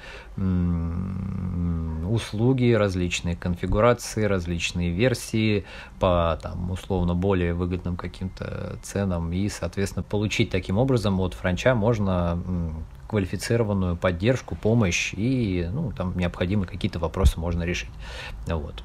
услуги, 2.09 2.73
различные 2.73 3.37
конфигурации, 3.37 4.25
различные 4.25 4.91
версии 4.91 5.63
по 5.97 6.37
там 6.41 6.71
условно 6.71 7.15
более 7.15 7.53
выгодным 7.53 7.95
каким-то 7.95 8.77
ценам 8.83 9.31
и, 9.31 9.47
соответственно, 9.47 10.03
получить 10.03 10.49
таким 10.49 10.77
образом 10.77 11.21
от 11.21 11.33
франча 11.35 11.73
можно 11.73 12.37
квалифицированную 13.07 13.95
поддержку, 13.95 14.55
помощь 14.55 15.13
и 15.15 15.69
ну, 15.71 15.93
там 15.93 16.17
необходимые 16.17 16.67
какие-то 16.67 16.99
вопросы 16.99 17.39
можно 17.39 17.63
решить. 17.63 17.91
Вот. 18.45 18.83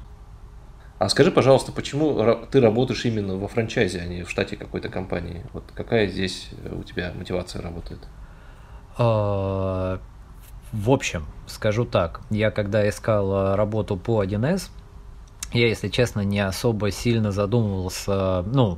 А 1.01 1.09
скажи, 1.09 1.31
пожалуйста, 1.31 1.71
почему 1.71 2.23
ты 2.51 2.61
работаешь 2.61 3.05
именно 3.05 3.35
во 3.35 3.47
франчайзе, 3.47 4.01
а 4.01 4.05
не 4.05 4.21
в 4.21 4.29
штате 4.29 4.55
какой-то 4.55 4.87
компании? 4.87 5.43
Вот 5.51 5.63
какая 5.73 6.05
здесь 6.05 6.49
э, 6.63 6.75
у 6.75 6.83
тебя 6.83 7.11
мотивация 7.15 7.59
работает? 7.59 8.01
А, 8.99 9.99
в 10.71 10.91
общем, 10.91 11.25
скажу 11.47 11.85
так, 11.85 12.21
я 12.29 12.51
когда 12.51 12.87
искал 12.87 13.33
э, 13.33 13.55
работу 13.55 13.97
по 13.97 14.23
1С, 14.23 14.69
я, 15.53 15.69
если 15.69 15.87
честно, 15.87 16.19
не 16.19 16.39
особо 16.39 16.91
сильно 16.91 17.31
задумывался, 17.31 18.43
ну, 18.43 18.77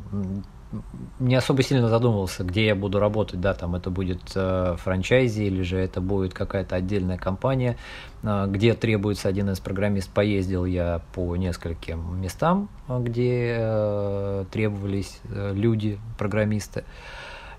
не 1.20 1.36
особо 1.36 1.64
сильно 1.64 1.88
задумывался, 1.88 2.44
где 2.44 2.66
я 2.66 2.76
буду 2.76 3.00
работать, 3.00 3.40
да, 3.40 3.54
там 3.54 3.76
это 3.76 3.90
будет 3.90 4.22
э, 4.36 4.76
франчайзи 4.78 5.44
или 5.44 5.62
же 5.62 5.78
это 5.78 6.02
будет 6.02 6.34
какая-то 6.34 6.76
отдельная 6.76 7.18
компания, 7.18 7.78
э, 8.24 8.46
где 8.48 8.74
требуется 8.74 9.28
один 9.28 9.50
из 9.50 9.60
программист. 9.60 10.10
Поездил 10.10 10.66
я 10.66 11.02
по 11.14 11.36
нескольким 11.36 12.22
местам, 12.22 12.70
где 12.88 13.56
э, 13.58 14.46
требовались 14.52 15.20
э, 15.30 15.54
люди, 15.54 16.00
программисты. 16.18 16.84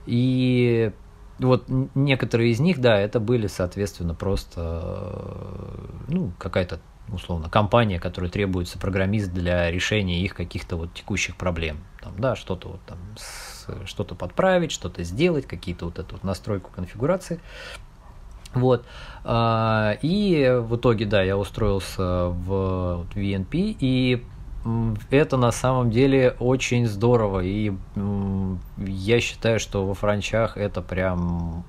И 0.07 0.93
вот 1.39 1.65
некоторые 1.95 2.51
из 2.51 2.61
них, 2.61 2.81
да, 2.81 2.99
это 2.99 3.21
были, 3.21 3.47
соответственно, 3.47 4.15
просто, 4.15 4.61
э, 4.83 6.13
ну, 6.13 6.33
какая-то 6.39 6.81
условно, 7.09 7.49
компания, 7.49 8.01
которой 8.01 8.31
требуется 8.31 8.79
программист 8.79 9.33
для 9.33 9.71
решения 9.71 10.23
их 10.23 10.35
каких-то 10.35 10.77
вот 10.77 10.95
текущих 10.95 11.37
проблем. 11.37 11.79
Там, 12.01 12.15
да, 12.19 12.37
что-то 12.37 12.69
вот 12.69 12.81
там, 12.87 12.99
что-то 13.87 14.15
подправить, 14.15 14.73
что-то 14.73 15.03
сделать, 15.05 15.47
какие-то 15.47 15.87
вот 15.87 15.99
эту 15.99 16.15
вот 16.15 16.25
настройку 16.25 16.71
конфигурации. 16.75 17.41
Вот. 18.55 18.85
А, 19.25 19.97
и 20.03 20.61
в 20.61 20.77
итоге, 20.77 21.07
да, 21.07 21.23
я 21.23 21.37
устроился 21.37 22.29
в 22.29 23.07
VNP, 23.15 23.77
и 23.81 24.25
это 25.11 25.37
на 25.37 25.53
самом 25.53 25.91
деле 25.91 26.37
очень 26.39 26.87
здорово. 26.87 27.41
И 27.41 27.73
я 28.79 29.21
считаю, 29.21 29.59
что 29.61 29.87
во 29.87 29.95
франчах 29.95 30.57
это 30.57 30.81
прям 30.83 31.65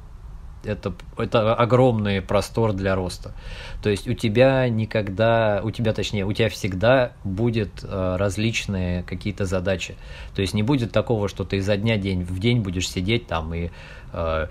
это, 0.66 0.94
это 1.18 1.54
огромный 1.54 2.22
простор 2.22 2.74
для 2.74 2.96
роста. 2.96 3.34
То 3.82 3.90
есть 3.90 4.08
у 4.08 4.14
тебя 4.14 4.68
никогда, 4.70 5.62
у 5.64 5.72
тебя 5.72 5.94
точнее, 5.94 6.26
у 6.26 6.34
тебя 6.34 6.50
всегда 6.50 7.14
будет 7.24 7.84
э, 7.84 8.16
различные 8.18 9.04
какие-то 9.04 9.46
задачи. 9.46 9.96
То 10.36 10.42
есть 10.42 10.54
не 10.54 10.64
будет 10.64 10.92
такого, 10.92 11.30
что 11.30 11.44
ты 11.44 11.58
изо 11.58 11.78
дня 11.78 11.98
день 11.98 12.24
в 12.24 12.40
день 12.40 12.62
будешь 12.62 12.90
сидеть 12.90 13.28
там 13.28 13.54
и 13.54 13.70
э, 14.14 14.48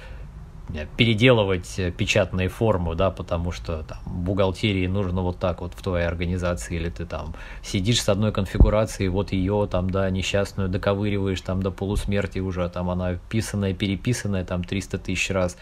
переделывать 0.96 1.78
печатные 1.96 2.48
формы, 2.48 2.94
да, 2.94 3.10
потому 3.10 3.52
что 3.52 3.82
там 3.82 3.98
бухгалтерии 4.06 4.86
нужно 4.86 5.22
вот 5.22 5.38
так 5.38 5.60
вот 5.60 5.74
в 5.74 5.82
твоей 5.82 6.06
организации, 6.06 6.76
или 6.76 6.88
ты 6.88 7.04
там 7.04 7.34
сидишь 7.62 8.02
с 8.02 8.08
одной 8.08 8.32
конфигурацией, 8.32 9.08
вот 9.08 9.32
ее 9.32 9.68
там, 9.70 9.90
да, 9.90 10.08
несчастную 10.10 10.68
доковыриваешь 10.68 11.40
там 11.42 11.62
до 11.62 11.70
полусмерти 11.70 12.38
уже, 12.38 12.68
там 12.68 12.90
она 12.90 13.18
писанная, 13.28 13.74
переписанная 13.74 14.44
там 14.44 14.64
300 14.64 14.98
тысяч 14.98 15.30
раз. 15.30 15.56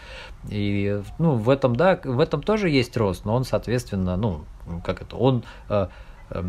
И, 0.49 1.01
ну, 1.19 1.35
в 1.35 1.49
этом, 1.49 1.75
да, 1.75 1.99
в 2.03 2.19
этом 2.19 2.41
тоже 2.41 2.69
есть 2.69 2.95
рост, 2.97 3.25
но 3.25 3.35
он, 3.35 3.43
соответственно, 3.43 4.15
ну, 4.15 4.45
как 4.83 5.01
это, 5.01 5.17
он 5.17 5.43
э, 5.69 5.87
э, 6.29 6.43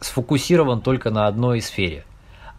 сфокусирован 0.00 0.80
только 0.80 1.10
на 1.10 1.26
одной 1.26 1.60
сфере– 1.60 2.04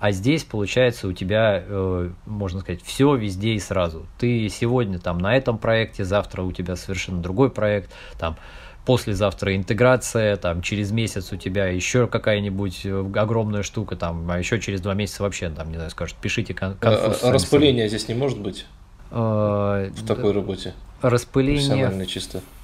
а 0.05 0.11
здесь, 0.11 0.43
получается, 0.43 1.07
у 1.07 1.13
тебя, 1.13 1.63
э, 1.65 2.09
можно 2.27 2.59
сказать, 2.59 2.83
все 2.83 3.15
везде 3.15 3.53
и 3.53 3.59
сразу. 3.59 4.05
Ты 4.19 4.49
сегодня 4.49 4.99
там 4.99 5.17
на 5.17 5.35
этом 5.35 5.57
проекте, 5.57 6.05
завтра 6.05 6.43
у 6.43 6.51
тебя 6.51 6.75
совершенно 6.75 7.23
другой 7.23 7.49
проект, 7.49 7.91
там 8.19 8.37
послезавтра 8.85 9.55
интеграция, 9.55 10.37
там 10.37 10.61
через 10.61 10.91
месяц 10.91 11.33
у 11.33 11.37
тебя 11.37 11.65
еще 11.69 12.05
какая-нибудь 12.05 12.81
э, 12.83 13.11
огромная 13.15 13.63
штука, 13.63 13.95
там, 13.95 14.29
а 14.29 14.37
еще 14.37 14.61
через 14.61 14.79
два 14.79 14.93
месяца 14.93 15.23
вообще, 15.23 15.49
там, 15.49 15.69
не 15.69 15.75
знаю, 15.77 15.89
скажут, 15.89 16.17
пишите 16.17 16.53
кон- 16.53 16.73
а, 16.73 16.75
конфуз. 16.75 17.23
А, 17.23 17.31
распыление 17.31 17.87
здесь 17.87 18.07
не 18.07 18.13
может 18.13 18.39
быть 18.39 18.67
а, 19.09 19.89
в 19.89 20.05
такой 20.05 20.33
работе? 20.33 20.75
Распыление 21.01 22.05
чисто 22.05 22.41
в 22.41 22.54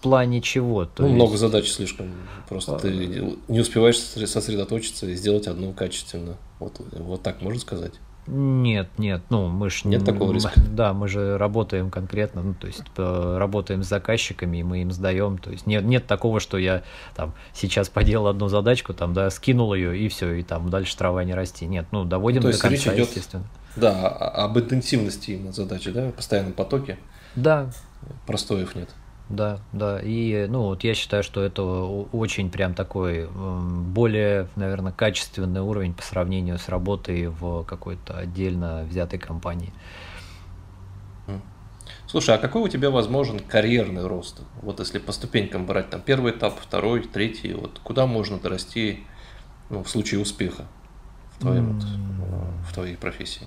плане 0.00 0.40
чего? 0.40 0.84
То 0.84 1.02
ну, 1.02 1.08
есть... 1.08 1.16
много 1.16 1.36
задач 1.36 1.70
слишком. 1.70 2.12
Просто 2.48 2.76
а... 2.76 2.78
ты 2.78 2.90
не 3.48 3.60
успеваешь 3.60 3.98
сосредоточиться 3.98 5.06
и 5.06 5.14
сделать 5.14 5.46
одну 5.46 5.72
качественно. 5.72 6.36
Вот, 6.58 6.80
вот 6.92 7.22
так 7.22 7.42
можно 7.42 7.60
сказать? 7.60 7.92
Нет, 8.30 8.88
нет, 8.98 9.22
ну 9.30 9.48
мы 9.48 9.70
же 9.70 9.88
нет 9.88 10.04
такого 10.04 10.34
риска. 10.34 10.52
Да, 10.70 10.92
мы 10.92 11.08
же 11.08 11.38
работаем 11.38 11.90
конкретно, 11.90 12.42
ну 12.42 12.54
то 12.54 12.66
есть 12.66 12.82
работаем 12.96 13.82
с 13.82 13.88
заказчиками, 13.88 14.58
и 14.58 14.62
мы 14.62 14.82
им 14.82 14.92
сдаем, 14.92 15.38
то 15.38 15.50
есть 15.50 15.66
нет, 15.66 15.84
нет 15.84 16.06
такого, 16.06 16.38
что 16.38 16.58
я 16.58 16.82
там 17.16 17.32
сейчас 17.54 17.88
поделал 17.88 18.26
одну 18.26 18.48
задачку, 18.48 18.92
там 18.92 19.14
да, 19.14 19.30
скинул 19.30 19.72
ее 19.72 19.98
и 19.98 20.08
все, 20.08 20.34
и 20.34 20.42
там 20.42 20.68
дальше 20.68 20.96
трава 20.96 21.24
не 21.24 21.32
расти. 21.32 21.66
Нет, 21.66 21.86
ну 21.90 22.04
доводим 22.04 22.42
ну, 22.42 22.50
то 22.50 22.56
до 22.56 22.60
конца, 22.60 22.74
речь 22.74 22.86
идет, 22.86 23.08
естественно. 23.08 23.44
Да, 23.76 24.08
об 24.08 24.58
интенсивности 24.58 25.30
именно 25.30 25.52
задачи, 25.52 25.90
да, 25.90 26.10
постоянном 26.10 26.52
потоке. 26.52 26.98
Да. 27.34 27.70
Простоев 28.26 28.74
нет. 28.74 28.90
Да, 29.28 29.58
да. 29.72 30.00
И 30.00 30.46
ну 30.48 30.62
вот 30.62 30.84
я 30.84 30.94
считаю, 30.94 31.22
что 31.22 31.42
это 31.42 31.62
очень 31.62 32.50
прям 32.50 32.74
такой 32.74 33.28
более, 33.28 34.48
наверное, 34.56 34.92
качественный 34.92 35.60
уровень 35.60 35.92
по 35.92 36.02
сравнению 36.02 36.58
с 36.58 36.68
работой 36.68 37.28
в 37.28 37.64
какой-то 37.64 38.16
отдельно 38.16 38.84
взятой 38.88 39.18
компании. 39.18 39.72
Слушай, 42.06 42.36
а 42.36 42.38
какой 42.38 42.62
у 42.62 42.68
тебя 42.68 42.90
возможен 42.90 43.38
карьерный 43.38 44.06
рост? 44.06 44.40
Вот 44.62 44.80
если 44.80 44.98
по 44.98 45.12
ступенькам 45.12 45.66
брать, 45.66 45.90
там 45.90 46.00
первый 46.00 46.32
этап, 46.32 46.58
второй, 46.58 47.02
третий, 47.02 47.52
вот 47.52 47.80
куда 47.82 48.06
можно 48.06 48.38
дорасти 48.38 49.00
ну, 49.68 49.82
в 49.82 49.90
случае 49.90 50.20
успеха 50.20 50.64
в, 51.36 51.40
твоем, 51.40 51.78
mm. 51.78 52.64
в 52.66 52.72
твоей 52.72 52.96
профессии? 52.96 53.46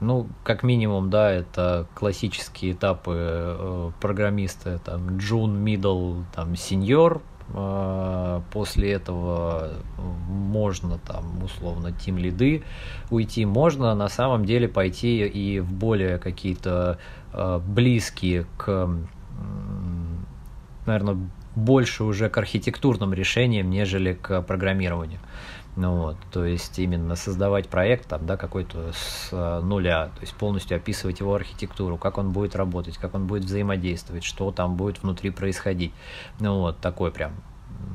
Ну, 0.00 0.28
как 0.44 0.62
минимум, 0.62 1.10
да, 1.10 1.30
это 1.30 1.86
классические 1.94 2.72
этапы 2.72 3.14
э, 3.18 3.90
программиста, 4.00 4.78
там, 4.78 5.18
джун, 5.18 5.62
middle, 5.62 6.24
там, 6.34 6.52
senior, 6.52 7.20
э, 7.52 8.40
после 8.50 8.92
этого 8.92 9.72
можно 10.26 10.98
там 10.98 11.44
условно 11.44 11.92
тим 11.92 12.16
лиды 12.16 12.62
уйти, 13.10 13.44
можно 13.44 13.94
на 13.94 14.08
самом 14.08 14.46
деле 14.46 14.68
пойти 14.68 15.26
и 15.26 15.60
в 15.60 15.70
более 15.74 16.16
какие-то 16.18 16.98
э, 17.34 17.60
близкие 17.62 18.46
к, 18.56 18.90
наверное, 20.86 21.18
больше 21.54 22.04
уже 22.04 22.30
к 22.30 22.38
архитектурным 22.38 23.12
решениям, 23.12 23.68
нежели 23.68 24.14
к 24.14 24.40
программированию. 24.42 25.20
Ну 25.80 25.96
вот, 25.96 26.16
то 26.30 26.44
есть 26.44 26.78
именно 26.78 27.16
создавать 27.16 27.68
проект 27.68 28.06
там, 28.06 28.26
да, 28.26 28.36
какой-то 28.36 28.92
с 28.92 29.30
э, 29.32 29.60
нуля, 29.60 30.10
то 30.14 30.20
есть 30.20 30.34
полностью 30.34 30.76
описывать 30.76 31.20
его 31.20 31.34
архитектуру, 31.34 31.96
как 31.96 32.18
он 32.18 32.32
будет 32.32 32.54
работать, 32.54 32.98
как 32.98 33.14
он 33.14 33.26
будет 33.26 33.44
взаимодействовать, 33.44 34.22
что 34.22 34.50
там 34.50 34.76
будет 34.76 35.02
внутри 35.02 35.30
происходить. 35.30 35.92
Ну 36.38 36.58
вот, 36.58 36.80
такой 36.80 37.10
прям 37.10 37.32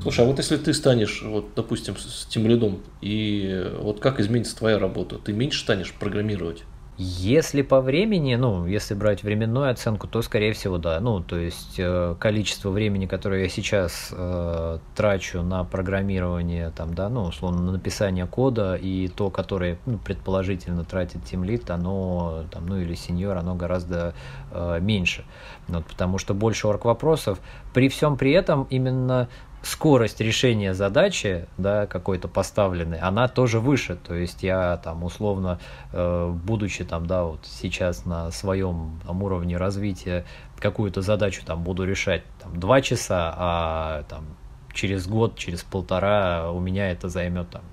Слушай, 0.01 0.25
а 0.25 0.27
вот 0.27 0.39
если 0.39 0.58
ты 0.58 0.74
станешь, 0.74 1.22
вот, 1.22 1.50
допустим, 1.56 1.96
с 1.96 2.25
тем 2.25 2.48
лидом, 2.48 2.80
и 3.01 3.72
вот 3.80 4.00
как 4.00 4.20
изменится 4.20 4.58
твоя 4.58 4.80
работа? 4.80 5.20
Ты 5.20 5.32
меньше 5.32 5.60
станешь 5.60 5.94
программировать? 5.94 6.63
Если 6.98 7.62
по 7.62 7.82
времени, 7.82 8.36
ну, 8.36 8.66
если 8.66 8.94
брать 8.94 9.22
временную 9.22 9.70
оценку, 9.70 10.08
то, 10.08 10.22
скорее 10.22 10.54
всего, 10.54 10.78
да. 10.78 11.02
Ну, 11.02 11.20
то 11.20 11.36
есть 11.36 11.75
э, 11.78 12.16
количество 12.18 12.70
времени, 12.70 13.06
которое 13.06 13.44
я 13.44 13.50
сейчас 13.50 14.14
э, 14.14 14.80
трачу 14.96 15.42
на 15.42 15.66
программирование, 15.66 16.72
там, 16.72 16.94
да, 16.94 17.10
ну, 17.10 17.24
условно, 17.24 17.62
на 17.64 17.74
написание 17.74 18.25
кода, 18.28 18.75
и 18.75 19.10
то, 19.10 19.30
которое, 19.30 19.78
ну, 19.86 19.98
предположительно 19.98 20.86
тратит 20.86 21.18
Team 21.24 21.44
Lead, 21.46 21.70
оно, 21.70 22.46
там, 22.50 22.66
ну, 22.66 22.78
или 22.80 22.96
сеньор, 22.96 23.36
оно 23.36 23.56
гораздо 23.56 24.14
э, 24.52 24.80
меньше. 24.80 25.25
Вот, 25.68 25.86
потому 25.86 26.18
что 26.18 26.34
больше 26.34 26.68
орг 26.68 26.86
вопросов. 26.86 27.40
При 27.74 27.90
всем 27.90 28.16
при 28.16 28.32
этом 28.32 28.68
именно 28.70 29.28
скорость 29.66 30.22
решения 30.22 30.74
задачи, 30.74 31.48
да, 31.58 31.88
какой-то 31.88 32.28
поставленной, 32.28 33.00
она 33.00 33.28
тоже 33.28 33.60
выше. 33.60 33.96
То 33.96 34.14
есть 34.14 34.44
я 34.44 34.78
там 34.78 35.04
условно, 35.04 35.60
э, 35.92 36.34
будучи 36.44 36.84
там, 36.86 37.08
да, 37.08 37.24
вот 37.24 37.46
сейчас 37.46 38.06
на 38.06 38.30
своем 38.32 39.02
там, 39.06 39.24
уровне 39.24 39.58
развития 39.58 40.26
какую-то 40.60 41.02
задачу 41.02 41.44
там 41.46 41.64
буду 41.64 41.84
решать 41.84 42.24
там 42.42 42.60
два 42.60 42.82
часа, 42.82 43.34
а 43.36 44.04
там 44.08 44.26
через 44.74 45.08
год, 45.08 45.38
через 45.38 45.64
полтора 45.64 46.52
у 46.52 46.60
меня 46.60 46.92
это 46.92 47.10
займет 47.10 47.50
там 47.50 47.64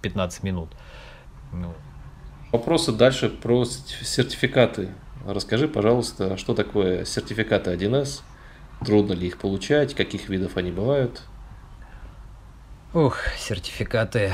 15 0.00 0.42
минут. 0.42 0.70
Ну. 1.52 1.74
Вопросы 2.50 2.92
дальше 2.92 3.28
про 3.28 3.64
сертификаты. 3.64 4.90
Расскажи, 5.26 5.68
пожалуйста, 5.68 6.36
что 6.36 6.54
такое 6.54 7.04
сертификаты 7.04 7.72
1С, 7.72 8.22
трудно 8.84 9.12
ли 9.12 9.28
их 9.28 9.38
получать, 9.38 9.94
каких 9.94 10.28
видов 10.28 10.56
они 10.56 10.70
бывают? 10.70 11.22
Ух, 12.94 13.16
сертификаты. 13.38 14.32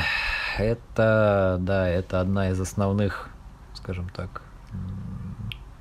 Это, 0.58 1.58
да, 1.60 1.88
это 1.88 2.20
одна 2.20 2.50
из 2.50 2.60
основных, 2.60 3.30
скажем 3.72 4.08
так, 4.08 4.42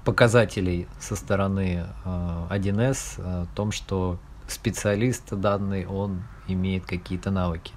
показателей 0.06 0.88
со 1.00 1.16
стороны 1.16 1.88
1С 2.06 3.16
э, 3.18 3.22
о 3.24 3.48
том, 3.56 3.72
что 3.72 4.20
специалист 4.48 5.34
данный, 5.34 5.88
он 5.88 6.22
имеет 6.48 6.86
какие-то 6.86 7.32
навыки. 7.32 7.74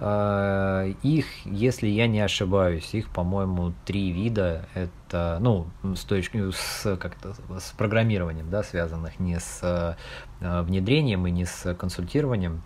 Э, 0.00 0.92
их, 1.04 1.26
если 1.46 1.86
я 1.86 2.08
не 2.08 2.18
ошибаюсь, 2.18 2.92
их, 2.94 3.10
по-моему, 3.10 3.72
три 3.84 4.10
вида. 4.10 4.66
Это, 4.74 5.38
ну, 5.40 5.68
с 5.94 6.00
точки 6.00 6.50
с, 6.50 6.96
как 6.96 7.14
то 7.14 7.36
с 7.60 7.70
программированием, 7.78 8.50
да, 8.50 8.64
связанных 8.64 9.20
не 9.20 9.38
с 9.38 9.96
внедрением 10.40 11.28
и 11.28 11.30
не 11.30 11.44
с 11.44 11.76
консультированием 11.76 12.60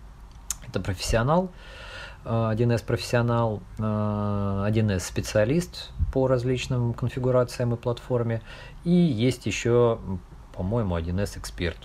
это 0.67 0.79
профессионал, 0.79 1.51
1С 2.27 2.81
э, 2.81 2.85
профессионал, 2.85 3.61
1С 3.77 4.95
э, 4.95 4.99
специалист 4.99 5.91
по 6.13 6.27
различным 6.27 6.93
конфигурациям 6.93 7.73
и 7.73 7.77
платформе, 7.77 8.41
и 8.83 8.91
есть 8.91 9.45
еще, 9.45 9.99
по-моему, 10.53 10.97
1С 10.97 11.39
эксперт. 11.39 11.77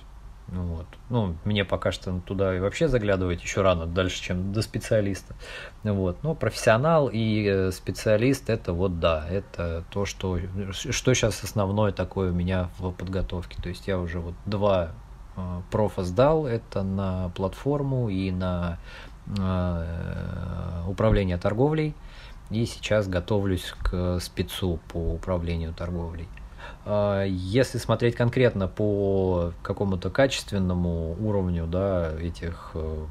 Ну 0.48 0.64
вот. 0.64 0.86
Ну, 1.08 1.36
мне 1.44 1.64
пока 1.64 1.92
что 1.92 2.20
туда 2.26 2.54
и 2.54 2.60
вообще 2.60 2.88
заглядывать 2.88 3.42
еще 3.42 3.62
рано, 3.62 3.86
дальше, 3.86 4.20
чем 4.20 4.52
до 4.52 4.60
специалиста. 4.60 5.34
Вот. 5.82 6.22
Но 6.22 6.34
профессионал 6.34 7.08
и 7.10 7.46
э, 7.48 7.70
специалист 7.70 8.50
это 8.50 8.72
вот 8.72 8.98
да, 9.00 9.26
это 9.30 9.84
то, 9.90 10.04
что, 10.04 10.38
что 10.72 11.14
сейчас 11.14 11.42
основное 11.42 11.92
такое 11.92 12.32
у 12.32 12.34
меня 12.34 12.68
в 12.78 12.90
подготовке. 12.90 13.62
То 13.62 13.68
есть 13.70 13.86
я 13.86 13.98
уже 13.98 14.18
вот 14.18 14.34
два 14.44 14.90
Э, 15.34 15.62
профа 15.70 16.04
сдал, 16.04 16.46
это 16.46 16.82
на 16.82 17.30
платформу 17.30 18.10
и 18.10 18.30
на 18.30 18.78
э, 19.26 20.82
управление 20.86 21.38
торговлей. 21.38 21.94
И 22.50 22.66
сейчас 22.66 23.08
готовлюсь 23.08 23.74
к 23.82 24.20
спецу 24.20 24.78
по 24.88 24.98
управлению 24.98 25.72
торговлей. 25.72 26.28
А 26.84 27.24
если 27.24 27.78
смотреть 27.78 28.14
конкретно 28.14 28.68
по 28.68 29.52
какому-то 29.62 30.10
качественному 30.10 31.16
уровню 31.18 31.66
да, 31.66 32.12
этих 32.20 32.72
э, 32.74 33.06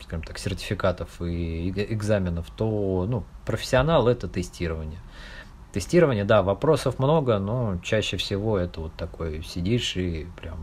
скажем 0.00 0.22
так, 0.22 0.38
сертификатов 0.38 1.20
и 1.20 1.70
экзаменов, 1.70 2.50
то 2.50 3.06
ну, 3.08 3.24
профессионал 3.44 4.08
это 4.08 4.28
тестирование. 4.28 5.00
Тестирование, 5.72 6.24
да, 6.24 6.42
вопросов 6.42 6.98
много, 6.98 7.38
но 7.38 7.78
чаще 7.82 8.16
всего 8.16 8.56
это 8.56 8.80
вот 8.80 8.94
такой 8.94 9.42
сидишь 9.42 9.96
и 9.96 10.26
прям 10.40 10.58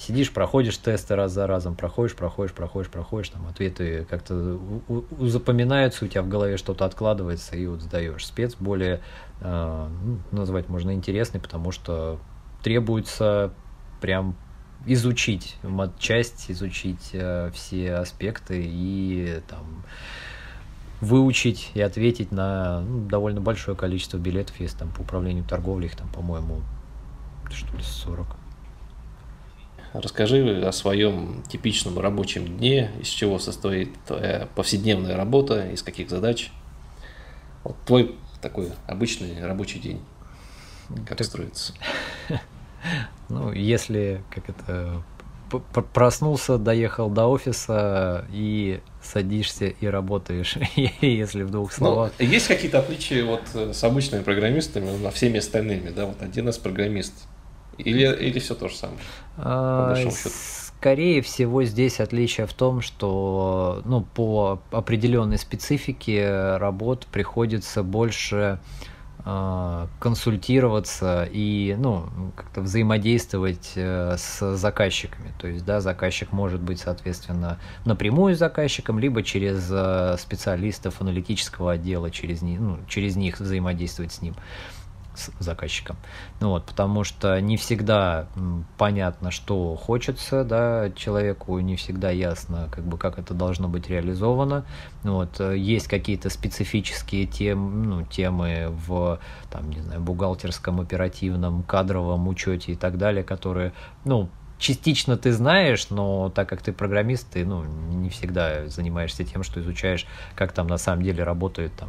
сидишь, 0.00 0.32
проходишь 0.32 0.78
тесты 0.78 1.14
раз 1.14 1.32
за 1.32 1.46
разом, 1.46 1.74
проходишь, 1.74 2.16
проходишь, 2.16 2.54
проходишь, 2.54 2.90
проходишь, 2.90 3.28
там 3.28 3.46
ответы 3.46 4.06
как-то 4.08 4.58
запоминаются, 5.20 6.04
у 6.04 6.08
тебя 6.08 6.22
в 6.22 6.28
голове 6.28 6.56
что-то 6.56 6.86
откладывается, 6.86 7.56
и 7.56 7.66
вот 7.66 7.82
сдаешь. 7.82 8.26
Спец 8.26 8.56
более, 8.58 9.00
э, 9.40 9.88
назвать 10.32 10.68
можно 10.68 10.94
интересный, 10.94 11.38
потому 11.38 11.70
что 11.70 12.18
требуется 12.62 13.52
прям 14.00 14.36
изучить 14.86 15.56
часть, 15.98 16.50
изучить 16.50 17.10
э, 17.12 17.50
все 17.52 17.94
аспекты 17.94 18.62
и 18.64 19.42
там 19.48 19.84
выучить 21.02 21.72
и 21.74 21.80
ответить 21.82 22.32
на 22.32 22.80
ну, 22.80 23.06
довольно 23.06 23.42
большое 23.42 23.76
количество 23.76 24.16
билетов, 24.16 24.58
если 24.60 24.78
там 24.78 24.90
по 24.92 25.02
управлению 25.02 25.44
торговлей 25.44 25.88
их 25.88 25.96
там, 25.96 26.08
по-моему, 26.08 26.62
что 27.50 27.76
ли, 27.76 27.82
40 27.82 28.39
Расскажи 29.92 30.62
о 30.64 30.70
своем 30.70 31.42
типичном 31.48 31.98
рабочем 31.98 32.58
дне, 32.58 32.92
из 33.00 33.08
чего 33.08 33.38
состоит 33.40 33.92
твоя 34.06 34.48
повседневная 34.54 35.16
работа, 35.16 35.68
из 35.68 35.82
каких 35.82 36.10
задач. 36.10 36.52
Вот 37.64 37.76
твой 37.86 38.14
такой 38.40 38.70
обычный 38.86 39.44
рабочий 39.44 39.80
день, 39.80 40.00
как 41.06 41.18
так... 41.18 41.26
строится. 41.26 41.74
Ну, 43.28 43.52
если 43.52 44.22
как 44.30 44.48
это 44.48 45.04
проснулся, 45.92 46.56
доехал 46.58 47.10
до 47.10 47.26
офиса 47.26 48.24
и 48.32 48.80
садишься 49.02 49.66
и 49.66 49.86
работаешь, 49.86 50.56
если 51.00 51.42
в 51.42 51.50
двух 51.50 51.70
ну, 51.72 51.86
словах. 51.86 52.12
Ну, 52.18 52.24
есть 52.24 52.48
какие-то 52.48 52.78
отличия 52.78 53.24
вот 53.24 53.42
с 53.54 53.84
обычными 53.84 54.22
программистами 54.22 54.96
на 54.96 55.10
всеми 55.10 55.38
остальными, 55.38 55.90
да, 55.90 56.06
вот 56.06 56.22
один 56.22 56.48
из 56.48 56.58
программист 56.58 57.12
или, 57.78 58.14
или 58.16 58.38
все 58.38 58.54
то 58.54 58.68
же 58.68 58.76
самое? 58.76 58.98
А, 59.36 59.94
скорее 60.80 61.20
всего, 61.20 61.62
здесь 61.64 62.00
отличие 62.00 62.46
в 62.46 62.54
том, 62.54 62.80
что 62.80 63.82
ну, 63.84 64.00
по 64.00 64.62
определенной 64.70 65.36
специфике 65.36 66.56
работ 66.56 67.06
приходится 67.06 67.82
больше 67.82 68.58
э, 69.24 69.86
консультироваться 69.98 71.28
и 71.30 71.76
ну, 71.78 72.06
как-то 72.34 72.62
взаимодействовать 72.62 73.72
э, 73.76 74.16
с 74.16 74.56
заказчиками. 74.56 75.32
То 75.38 75.48
есть, 75.48 75.66
да, 75.66 75.82
заказчик 75.82 76.32
может 76.32 76.62
быть, 76.62 76.80
соответственно, 76.80 77.58
напрямую 77.84 78.34
с 78.34 78.38
заказчиком, 78.38 78.98
либо 78.98 79.22
через 79.22 79.68
э, 79.70 80.16
специалистов 80.18 81.02
аналитического 81.02 81.72
отдела, 81.72 82.10
через, 82.10 82.40
ну, 82.40 82.78
через 82.88 83.16
них 83.16 83.38
взаимодействовать 83.38 84.12
с 84.12 84.22
ним. 84.22 84.34
С 85.14 85.30
заказчиком. 85.38 85.96
Ну 86.40 86.50
вот, 86.50 86.64
потому 86.64 87.04
что 87.04 87.40
не 87.40 87.56
всегда 87.56 88.26
понятно, 88.78 89.30
что 89.30 89.76
хочется, 89.76 90.44
да, 90.44 90.90
человеку 90.94 91.58
не 91.58 91.76
всегда 91.76 92.10
ясно, 92.10 92.68
как 92.70 92.84
бы, 92.84 92.98
как 92.98 93.18
это 93.18 93.34
должно 93.34 93.68
быть 93.68 93.88
реализовано. 93.88 94.64
Ну 95.02 95.14
вот, 95.14 95.40
э, 95.40 95.56
есть 95.56 95.88
какие-то 95.88 96.30
специфические 96.30 97.26
тем, 97.26 97.84
ну, 97.84 98.04
темы 98.04 98.68
в, 98.86 99.18
там, 99.50 99.70
не 99.70 99.80
знаю, 99.80 100.00
бухгалтерском, 100.00 100.80
оперативном, 100.80 101.62
кадровом 101.62 102.28
учете 102.28 102.72
и 102.72 102.76
так 102.76 102.98
далее, 102.98 103.24
которые, 103.24 103.72
ну, 104.04 104.28
частично 104.60 105.16
ты 105.16 105.32
знаешь, 105.32 105.90
но 105.90 106.28
так 106.28 106.48
как 106.48 106.62
ты 106.62 106.72
программист, 106.72 107.28
ты 107.32 107.44
ну, 107.44 107.64
не 107.64 108.10
всегда 108.10 108.68
занимаешься 108.68 109.24
тем, 109.24 109.42
что 109.42 109.60
изучаешь, 109.60 110.06
как 110.36 110.52
там 110.52 110.68
на 110.68 110.76
самом 110.76 111.02
деле 111.02 111.24
работает 111.24 111.72
там, 111.74 111.88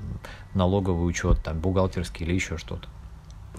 налоговый 0.56 1.08
учет, 1.08 1.44
там, 1.44 1.60
бухгалтерский 1.60 2.26
или 2.26 2.34
еще 2.34 2.58
что-то. 2.58 2.88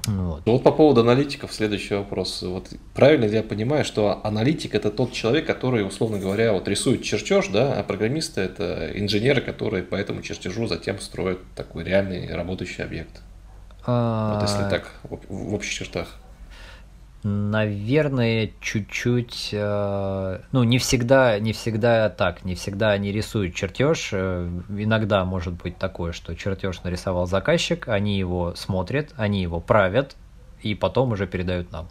Вот. 0.06 0.42
Ну 0.46 0.52
вот 0.52 0.62
по 0.62 0.72
поводу 0.72 1.02
аналитиков 1.02 1.52
следующий 1.52 1.94
вопрос. 1.94 2.42
Вот 2.42 2.68
правильно 2.94 3.24
ли 3.24 3.36
я 3.36 3.42
понимаю, 3.42 3.84
что 3.84 4.20
аналитик 4.24 4.74
это 4.74 4.90
тот 4.90 5.12
человек, 5.12 5.46
который, 5.46 5.86
условно 5.86 6.18
говоря, 6.18 6.52
вот 6.52 6.66
рисует 6.66 7.02
чертеж, 7.02 7.48
да, 7.48 7.78
а 7.78 7.82
программисты 7.84 8.40
это 8.40 8.90
инженеры, 8.94 9.40
которые 9.40 9.84
по 9.84 9.94
этому 9.94 10.22
чертежу 10.22 10.66
затем 10.66 10.98
строят 10.98 11.38
такой 11.54 11.84
реальный 11.84 12.34
работающий 12.34 12.82
объект. 12.82 13.22
А... 13.86 14.34
Вот 14.34 14.48
если 14.48 14.68
так 14.68 14.90
в, 15.04 15.20
в 15.28 15.54
общих 15.54 15.72
чертах. 15.72 16.18
Наверное, 17.24 18.50
чуть-чуть, 18.60 19.50
э, 19.52 20.40
ну 20.50 20.64
не 20.64 20.78
всегда, 20.78 21.38
не 21.38 21.52
всегда 21.52 22.10
так, 22.10 22.44
не 22.44 22.56
всегда 22.56 22.90
они 22.90 23.12
рисуют 23.12 23.54
чертеж. 23.54 24.08
Э, 24.10 24.48
иногда 24.70 25.24
может 25.24 25.52
быть 25.52 25.78
такое, 25.78 26.10
что 26.10 26.34
чертеж 26.34 26.82
нарисовал 26.82 27.28
заказчик, 27.28 27.86
они 27.86 28.18
его 28.18 28.56
смотрят, 28.56 29.12
они 29.16 29.40
его 29.40 29.60
правят 29.60 30.16
и 30.62 30.74
потом 30.74 31.12
уже 31.12 31.28
передают 31.28 31.70
нам. 31.70 31.88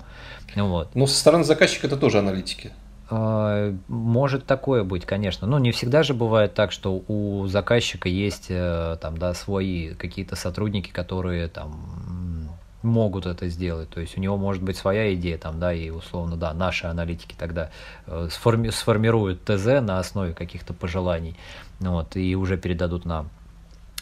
Вот. 0.54 0.96
Но 0.96 1.08
со 1.08 1.18
стороны 1.18 1.46
заказчика 1.46 1.88
это 1.88 1.96
тоже 1.96 2.20
аналитики. 2.20 2.74
Э, 3.10 3.74
может 3.88 4.46
такое 4.46 4.84
быть, 4.84 5.06
конечно. 5.06 5.48
Но 5.48 5.60
не 5.60 5.72
всегда 5.72 6.04
же 6.04 6.14
бывает 6.14 6.56
так, 6.56 6.74
что 6.74 7.06
у 7.08 7.48
заказчика 7.48 8.10
есть 8.10 8.50
там, 8.50 9.18
да, 9.18 9.34
свои 9.34 9.94
какие-то 9.94 10.36
сотрудники, 10.36 10.92
которые 10.92 11.48
там 11.48 12.41
могут 12.84 13.26
это 13.26 13.48
сделать. 13.48 13.90
То 13.90 14.02
есть 14.02 14.18
у 14.18 14.22
него 14.22 14.38
может 14.38 14.64
быть 14.64 14.78
своя 14.78 15.14
идея, 15.14 15.38
там, 15.38 15.60
да, 15.60 15.74
и 15.74 15.90
условно, 15.90 16.38
да, 16.38 16.54
наши 16.54 16.88
аналитики 16.88 17.36
тогда 17.38 17.70
э, 18.08 18.28
сформи 18.32 18.70
сформируют 18.70 19.44
ТЗ 19.44 19.82
на 19.82 20.00
основе 20.00 20.34
каких-то 20.34 20.74
пожеланий, 20.74 21.36
вот, 21.80 22.16
и 22.16 22.36
уже 22.36 22.58
передадут 22.58 23.06
нам. 23.06 23.30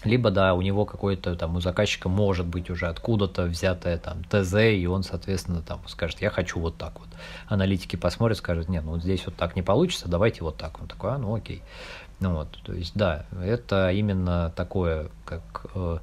Либо, 0.05 0.31
да, 0.31 0.53
у 0.53 0.61
него 0.61 0.85
какой-то 0.85 1.35
там, 1.35 1.57
у 1.57 1.59
заказчика 1.59 2.07
может 2.07 2.45
быть 2.45 2.69
уже 2.69 2.87
откуда-то 2.87 3.43
взятое 3.43 3.97
там 3.97 4.23
ТЗ, 4.23 4.55
и 4.55 4.87
он, 4.87 5.03
соответственно, 5.03 5.61
там 5.61 5.81
скажет, 5.87 6.21
я 6.21 6.29
хочу 6.29 6.57
вот 6.59 6.77
так 6.77 6.97
вот. 6.99 7.09
Аналитики 7.47 7.97
посмотрят, 7.97 8.37
скажут, 8.37 8.69
нет, 8.69 8.85
ну 8.85 8.91
вот 8.91 9.03
здесь 9.03 9.25
вот 9.25 9.35
так 9.35 9.57
не 9.57 9.61
получится, 9.61 10.07
давайте 10.07 10.43
вот 10.43 10.55
так. 10.55 10.79
Он 10.79 10.87
такой, 10.87 11.11
а, 11.11 11.17
ну 11.17 11.35
окей. 11.35 11.61
Ну 12.21 12.33
вот, 12.33 12.59
то 12.63 12.73
есть, 12.73 12.93
да, 12.95 13.25
это 13.41 13.91
именно 13.91 14.53
такое, 14.55 15.09
как 15.25 15.65
э, 15.75 15.97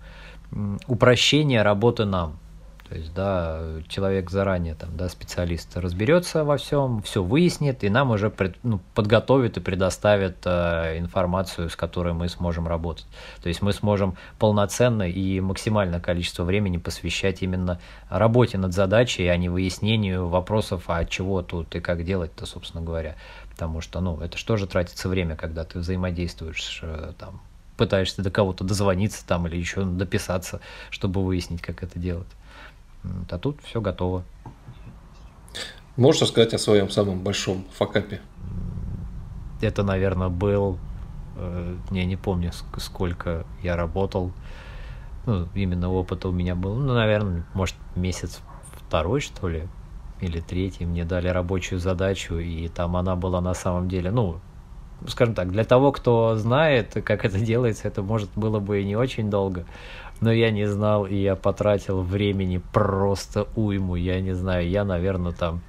упрощение 0.87 1.63
работы 1.63 2.05
нам. 2.05 2.39
То 2.89 2.95
есть, 2.95 3.13
да, 3.15 3.63
человек 3.89 4.31
заранее, 4.31 4.77
там, 4.77 4.97
да, 4.97 5.09
специалист 5.09 5.77
разберется 5.77 6.45
во 6.45 6.57
всем, 6.57 7.03
все 7.03 7.21
выяснит, 7.21 7.83
и 7.83 7.89
нам 7.89 8.13
уже 8.13 8.31
пред, 8.31 8.57
ну, 8.63 8.79
подготовит 8.95 9.57
и 9.57 9.61
предоставит 9.61 10.37
э, 10.45 10.99
информацию, 10.99 11.69
с 11.69 11.75
которой 11.75 12.13
мы 12.13 12.29
сможем 12.29 12.69
работать. 12.69 13.07
То 13.43 13.49
есть 13.49 13.61
мы 13.61 13.73
сможем 13.73 14.17
полноценно 14.39 15.03
и 15.03 15.41
максимальное 15.41 15.99
количество 15.99 16.45
времени 16.45 16.77
посвящать 16.77 17.43
именно 17.43 17.81
работе 18.09 18.57
над 18.57 18.73
задачей, 18.73 19.27
а 19.27 19.37
не 19.37 19.49
выяснению 19.49 20.29
вопросов, 20.29 20.85
а 20.87 21.05
чего 21.05 21.43
тут 21.43 21.75
и 21.75 21.81
как 21.81 22.05
делать-то, 22.05 22.47
собственно 22.47 22.85
говоря. 22.85 23.17
Потому 23.51 23.81
что, 23.81 24.01
ну, 24.01 24.21
это 24.21 24.39
же 24.57 24.67
тратится 24.69 25.09
время, 25.09 25.35
когда 25.35 25.65
ты 25.65 25.81
взаимодействуешь 25.81 26.81
э, 26.83 27.15
там, 27.19 27.41
пытаешься 27.77 28.23
до 28.23 28.31
кого-то 28.31 28.63
дозвониться 28.63 29.27
там 29.27 29.49
или 29.49 29.57
еще 29.57 29.83
дописаться, 29.83 30.61
чтобы 30.91 31.25
выяснить, 31.25 31.63
как 31.63 31.83
это 31.83 31.99
делать. 31.99 32.29
А 33.31 33.39
тут 33.39 33.61
все 33.63 33.81
готово. 33.81 34.25
Можешь 35.97 36.23
рассказать 36.23 36.53
о 36.55 36.59
своем 36.59 36.91
самом 36.91 37.21
большом 37.21 37.65
факапе? 37.73 38.21
Это, 39.63 39.83
наверное, 39.83 40.29
был, 40.29 40.79
э, 41.37 41.77
я 41.91 42.05
не 42.05 42.17
помню, 42.17 42.53
сколько 42.77 43.47
я 43.63 43.77
работал. 43.77 44.33
Ну, 45.25 45.49
именно 45.55 45.91
опыта 45.91 46.29
у 46.29 46.33
меня 46.33 46.55
был, 46.55 46.75
ну, 46.75 46.95
наверное, 46.95 47.45
может, 47.55 47.75
месяц 47.97 48.41
второй, 48.87 49.21
что 49.21 49.49
ли, 49.49 49.67
или 50.21 50.41
третий. 50.41 50.85
Мне 50.85 51.05
дали 51.05 51.29
рабочую 51.29 51.81
задачу, 51.81 52.37
и 52.37 52.69
там 52.69 52.97
она 52.97 53.17
была 53.17 53.41
на 53.41 53.55
самом 53.55 53.89
деле, 53.89 54.11
ну, 54.11 54.39
скажем 55.09 55.35
так, 55.35 55.51
для 55.51 55.65
того, 55.65 55.93
кто 55.93 56.37
знает, 56.37 56.93
как 57.05 57.25
это 57.25 57.41
делается, 57.41 57.89
это, 57.89 58.03
может, 58.03 58.31
было 58.37 58.61
бы 58.61 58.83
и 58.83 58.85
не 58.85 58.97
очень 58.97 59.31
долго 59.31 59.65
но 60.21 60.33
я 60.33 60.51
не 60.51 60.67
знал, 60.67 61.07
и 61.07 61.17
я 61.17 61.37
потратил 61.37 62.03
времени 62.03 62.61
просто 62.73 63.47
уйму, 63.55 63.97
я 63.97 64.21
не 64.21 64.35
знаю, 64.35 64.69
я, 64.69 64.85
наверное, 64.85 65.33
там, 65.33 65.63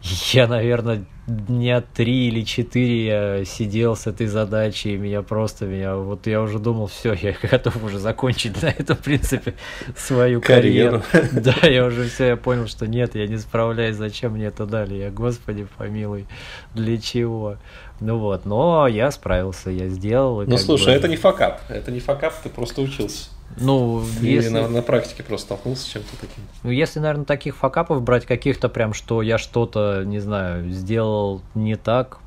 я, 0.32 0.46
наверное, 0.46 1.04
дня 1.26 1.82
три 1.82 2.28
или 2.28 2.42
четыре 2.42 3.06
я 3.06 3.44
сидел 3.44 3.96
с 3.96 4.06
этой 4.06 4.26
задачей, 4.26 4.94
и 4.94 4.96
меня 4.96 5.22
просто, 5.22 5.66
меня, 5.66 5.96
вот 5.96 6.26
я 6.26 6.40
уже 6.40 6.58
думал, 6.58 6.86
все, 6.86 7.12
я 7.12 7.34
готов 7.50 7.82
уже 7.84 7.98
закончить 7.98 8.60
на 8.62 8.68
этом, 8.68 8.96
в 8.96 9.00
принципе, 9.00 9.54
свою 9.96 10.40
карьеру. 10.40 11.02
карьеру. 11.10 11.28
Да, 11.42 11.68
я 11.68 11.84
уже 11.84 12.08
все, 12.08 12.28
я 12.28 12.36
понял, 12.36 12.66
что 12.66 12.86
нет, 12.86 13.14
я 13.14 13.26
не 13.26 13.36
справляюсь, 13.36 13.96
зачем 13.96 14.32
мне 14.32 14.46
это 14.46 14.66
дали, 14.66 14.94
я, 14.94 15.10
господи, 15.10 15.66
помилуй, 15.76 16.26
для 16.74 16.98
чего? 16.98 17.56
Ну 18.00 18.18
вот, 18.18 18.46
но 18.46 18.86
я 18.86 19.10
справился, 19.10 19.70
я 19.70 19.88
сделал. 19.88 20.42
Ну 20.42 20.56
слушай, 20.56 20.86
бы... 20.86 20.92
это 20.92 21.08
не 21.08 21.16
факап, 21.16 21.60
это 21.68 21.90
не 21.90 22.00
факап, 22.00 22.34
ты 22.42 22.48
просто 22.48 22.80
учился. 22.80 23.28
Ну, 23.56 24.02
Или 24.20 24.34
если... 24.34 24.50
на, 24.50 24.68
на 24.68 24.82
практике 24.82 25.22
просто 25.22 25.46
столкнулся 25.46 25.82
с 25.82 25.86
чем-то 25.86 26.08
таким. 26.20 26.44
Ну, 26.62 26.70
если, 26.70 27.00
наверное, 27.00 27.24
таких 27.24 27.56
факапов 27.56 28.02
брать 28.02 28.26
каких-то 28.26 28.68
прям, 28.68 28.92
что 28.92 29.22
я 29.22 29.38
что-то, 29.38 30.04
не 30.04 30.18
знаю, 30.18 30.70
сделал 30.70 31.42
не 31.54 31.76
так, 31.76 32.18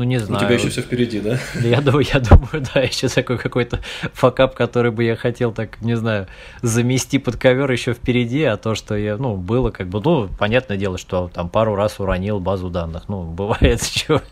ну, 0.00 0.04
не 0.04 0.18
знаю. 0.18 0.42
У 0.42 0.46
тебя 0.46 0.54
еще 0.54 0.70
все 0.70 0.80
впереди, 0.80 1.20
да? 1.20 1.38
Я 1.62 1.82
думаю, 1.82 2.06
я 2.10 2.20
думаю, 2.30 2.66
да, 2.72 2.80
еще 2.80 3.08
такой 3.08 3.36
какой-то 3.36 3.80
факап, 4.14 4.54
который 4.54 4.90
бы 4.90 5.04
я 5.04 5.14
хотел, 5.14 5.52
так, 5.52 5.78
не 5.82 5.94
знаю, 5.94 6.26
замести 6.62 7.18
под 7.18 7.36
ковер 7.36 7.70
еще 7.70 7.92
впереди, 7.92 8.42
а 8.44 8.56
то, 8.56 8.74
что 8.74 8.96
я, 8.96 9.18
ну, 9.18 9.36
было 9.36 9.70
как 9.70 9.88
бы, 9.88 10.00
ну, 10.02 10.30
понятное 10.38 10.78
дело, 10.78 10.96
что 10.96 11.30
там 11.34 11.50
пару 11.50 11.74
раз 11.74 12.00
уронил 12.00 12.40
базу 12.40 12.70
данных, 12.70 13.04
ну, 13.08 13.24
бывает, 13.30 13.82
что 13.82 14.22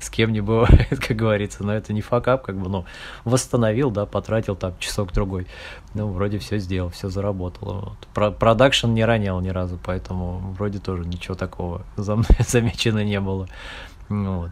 с 0.00 0.08
кем 0.08 0.32
не 0.32 0.40
бывает, 0.40 0.98
как 1.06 1.16
говорится, 1.18 1.64
но 1.64 1.74
это 1.74 1.92
не 1.92 2.00
факап, 2.00 2.42
как 2.42 2.56
бы, 2.56 2.70
ну, 2.70 2.86
восстановил, 3.24 3.90
да, 3.90 4.06
потратил 4.06 4.56
там 4.56 4.74
часок-другой, 4.78 5.46
ну, 5.92 6.08
вроде 6.08 6.38
все 6.38 6.56
сделал, 6.58 6.88
все 6.88 7.10
заработало. 7.10 7.80
Вот. 7.80 8.08
Про 8.14 8.30
продакшн 8.30 8.88
не 8.88 9.04
ронял 9.04 9.38
ни 9.42 9.50
разу, 9.50 9.78
поэтому 9.84 10.54
вроде 10.56 10.78
тоже 10.78 11.04
ничего 11.04 11.34
такого 11.34 11.82
за 11.96 12.14
мной 12.16 12.26
замечено 12.48 13.04
не 13.04 13.20
было. 13.20 13.48
Вот. 14.10 14.50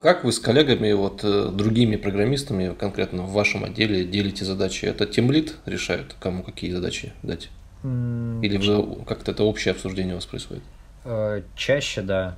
Как 0.00 0.24
вы 0.24 0.32
с 0.32 0.38
коллегами, 0.38 0.92
вот 0.92 1.20
э, 1.22 1.50
другими 1.52 1.96
программистами, 1.96 2.74
конкретно 2.74 3.22
в 3.22 3.32
вашем 3.32 3.64
отделе, 3.64 4.04
делите 4.04 4.44
задачи? 4.44 4.84
Это 4.84 5.06
тимлит 5.06 5.56
решает, 5.66 6.16
кому 6.18 6.42
какие 6.42 6.72
задачи 6.72 7.12
дать? 7.22 7.50
Или 7.84 8.56
вы, 8.56 9.04
как-то 9.04 9.32
это 9.32 9.44
общее 9.44 9.72
обсуждение 9.72 10.14
у 10.14 10.16
вас 10.16 10.26
происходит? 10.26 10.62
Э, 11.04 11.42
чаще, 11.54 12.02
да. 12.02 12.36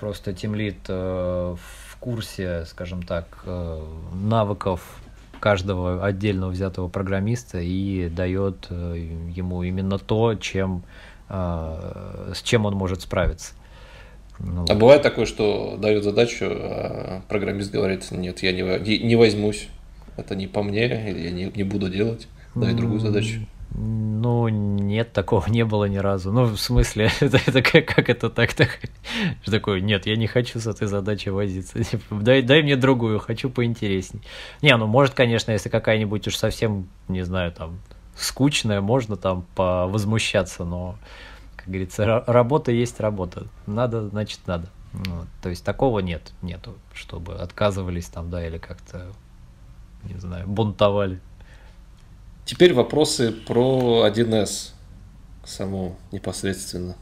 Просто 0.00 0.32
тимлит 0.32 0.78
э, 0.88 1.56
в 1.56 1.96
курсе, 1.98 2.64
скажем 2.66 3.02
так, 3.02 3.44
навыков 4.14 5.00
каждого 5.40 6.04
отдельного 6.04 6.50
взятого 6.50 6.88
программиста 6.88 7.58
и 7.60 8.08
дает 8.08 8.70
ему 8.70 9.62
именно 9.62 9.98
то, 9.98 10.34
чем 10.34 10.82
с 11.28 12.42
чем 12.42 12.66
он 12.66 12.74
может 12.74 13.02
справиться. 13.02 13.52
Ну, 14.38 14.66
а 14.68 14.74
бывает 14.74 15.02
такое, 15.02 15.26
что 15.26 15.76
дают 15.78 16.04
задачу, 16.04 16.46
а 16.48 17.22
программист 17.28 17.72
говорит, 17.72 18.10
нет, 18.12 18.42
я 18.42 18.52
не, 18.52 18.98
не 18.98 19.16
возьмусь, 19.16 19.68
это 20.16 20.36
не 20.36 20.46
по 20.46 20.62
мне, 20.62 21.10
или 21.10 21.20
я 21.20 21.30
не, 21.30 21.52
не 21.54 21.64
буду 21.64 21.88
делать, 21.88 22.28
дай 22.54 22.72
другую 22.74 23.00
задачу. 23.00 23.40
Ну, 23.74 24.48
нет, 24.48 25.12
такого 25.12 25.44
не 25.48 25.64
было 25.64 25.84
ни 25.84 25.98
разу. 25.98 26.32
Ну, 26.32 26.44
в 26.44 26.58
смысле, 26.58 27.10
это, 27.20 27.38
это 27.46 27.62
как, 27.62 27.86
как 27.86 28.08
это 28.08 28.30
так? 28.30 28.54
так 28.54 28.80
такое, 29.44 29.80
нет, 29.80 30.06
я 30.06 30.16
не 30.16 30.26
хочу 30.26 30.58
с 30.58 30.66
этой 30.66 30.88
задачей 30.88 31.30
возиться. 31.30 31.82
Типа, 31.90 32.16
дай, 32.16 32.42
дай 32.42 32.62
мне 32.62 32.76
другую, 32.76 33.18
хочу 33.18 33.50
поинтересней. 33.50 34.22
Не, 34.62 34.76
ну, 34.76 34.86
может, 34.86 35.14
конечно, 35.14 35.52
если 35.52 35.68
какая-нибудь 35.68 36.26
уж 36.26 36.36
совсем, 36.36 36.88
не 37.08 37.22
знаю, 37.22 37.52
там, 37.52 37.78
скучная, 38.18 38.80
можно 38.80 39.16
там 39.16 39.46
повозмущаться, 39.54 40.64
но, 40.64 40.98
как 41.56 41.68
говорится, 41.68 42.24
работа 42.26 42.72
есть 42.72 43.00
работа. 43.00 43.46
Надо, 43.66 44.08
значит, 44.08 44.40
надо. 44.46 44.68
Вот. 44.92 45.26
То 45.42 45.50
есть 45.50 45.64
такого 45.64 46.00
нет, 46.00 46.32
нету, 46.42 46.76
чтобы 46.94 47.34
отказывались 47.36 48.06
там, 48.06 48.30
да, 48.30 48.46
или 48.46 48.58
как-то, 48.58 49.12
не 50.04 50.18
знаю, 50.18 50.46
бунтовали. 50.48 51.20
Теперь 52.44 52.72
вопросы 52.72 53.30
про 53.32 54.06
1С 54.08 54.72
саму 55.44 55.96
непосредственно. 56.12 56.96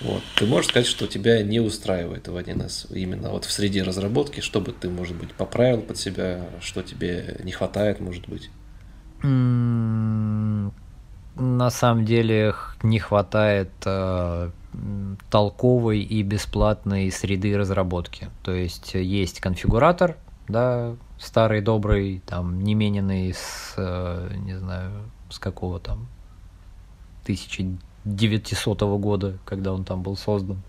Вот. 0.00 0.22
Ты 0.36 0.46
можешь 0.46 0.70
сказать, 0.70 0.86
что 0.86 1.06
тебя 1.06 1.42
не 1.42 1.58
устраивает 1.58 2.28
в 2.28 2.36
1С 2.36 2.94
именно 2.94 3.30
вот 3.30 3.44
в 3.44 3.50
среде 3.50 3.82
разработки, 3.82 4.40
что 4.40 4.60
бы 4.60 4.72
ты, 4.72 4.88
может 4.88 5.16
быть, 5.16 5.32
поправил 5.32 5.80
под 5.80 5.96
себя, 5.96 6.44
что 6.60 6.82
тебе 6.82 7.40
не 7.42 7.50
хватает, 7.50 7.98
может 7.98 8.28
быть? 8.28 8.50
На 11.36 11.70
самом 11.70 12.04
деле 12.04 12.54
не 12.82 12.98
хватает 12.98 13.70
э, 13.84 14.50
толковой 15.30 16.00
и 16.00 16.22
бесплатной 16.22 17.10
среды 17.10 17.56
разработки. 17.56 18.28
То 18.42 18.52
есть 18.52 18.94
есть 18.94 19.40
конфигуратор, 19.40 20.16
да, 20.48 20.94
старый 21.18 21.60
добрый, 21.60 22.22
там, 22.26 22.60
не 22.62 22.74
мененный 22.74 23.32
с, 23.34 23.74
э, 23.76 24.30
не 24.44 24.58
знаю, 24.58 24.92
с 25.28 25.38
какого 25.38 25.80
там 25.80 26.06
1900 27.24 28.80
года, 28.98 29.38
когда 29.44 29.72
он 29.72 29.84
там 29.84 30.02
был 30.02 30.16
создан. 30.16 30.62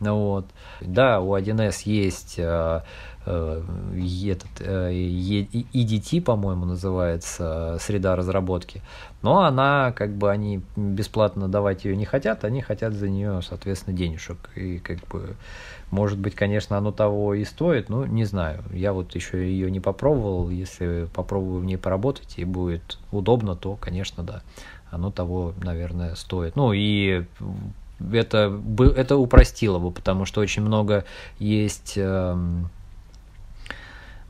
Ну 0.00 0.16
вот. 0.16 0.46
Да, 0.80 1.20
у 1.20 1.36
1С 1.36 1.82
есть 1.84 2.38
э, 2.38 2.82
этот 3.28 4.50
э, 4.60 4.92
EDT, 4.92 6.22
по-моему, 6.22 6.64
называется, 6.64 7.76
среда 7.80 8.16
разработки. 8.16 8.82
Но 9.22 9.44
она, 9.44 9.92
как 9.92 10.12
бы, 10.14 10.30
они 10.30 10.62
бесплатно 10.76 11.48
давать 11.48 11.84
ее 11.84 11.96
не 11.96 12.04
хотят, 12.04 12.44
они 12.44 12.62
хотят 12.62 12.94
за 12.94 13.08
нее, 13.08 13.40
соответственно, 13.42 13.96
денежек. 13.96 14.38
И, 14.54 14.78
как 14.78 14.98
бы, 15.08 15.36
может 15.90 16.18
быть, 16.18 16.34
конечно, 16.34 16.78
оно 16.78 16.92
того 16.92 17.34
и 17.34 17.44
стоит, 17.44 17.88
но 17.88 18.06
не 18.06 18.24
знаю. 18.24 18.62
Я 18.72 18.92
вот 18.92 19.14
еще 19.14 19.38
ее 19.38 19.70
не 19.70 19.80
попробовал. 19.80 20.50
Если 20.50 21.08
попробую 21.12 21.60
в 21.60 21.64
ней 21.64 21.76
поработать 21.76 22.34
и 22.38 22.44
будет 22.44 22.98
удобно, 23.10 23.56
то, 23.56 23.76
конечно, 23.76 24.22
да 24.22 24.42
оно 24.90 25.10
того, 25.10 25.54
наверное, 25.62 26.14
стоит. 26.14 26.56
Ну 26.56 26.72
и 26.72 27.24
это, 28.12 28.60
это 28.96 29.16
упростило 29.16 29.78
бы, 29.78 29.90
потому 29.90 30.24
что 30.24 30.40
очень 30.40 30.62
много 30.62 31.04
есть 31.38 31.94
эм, 31.96 32.70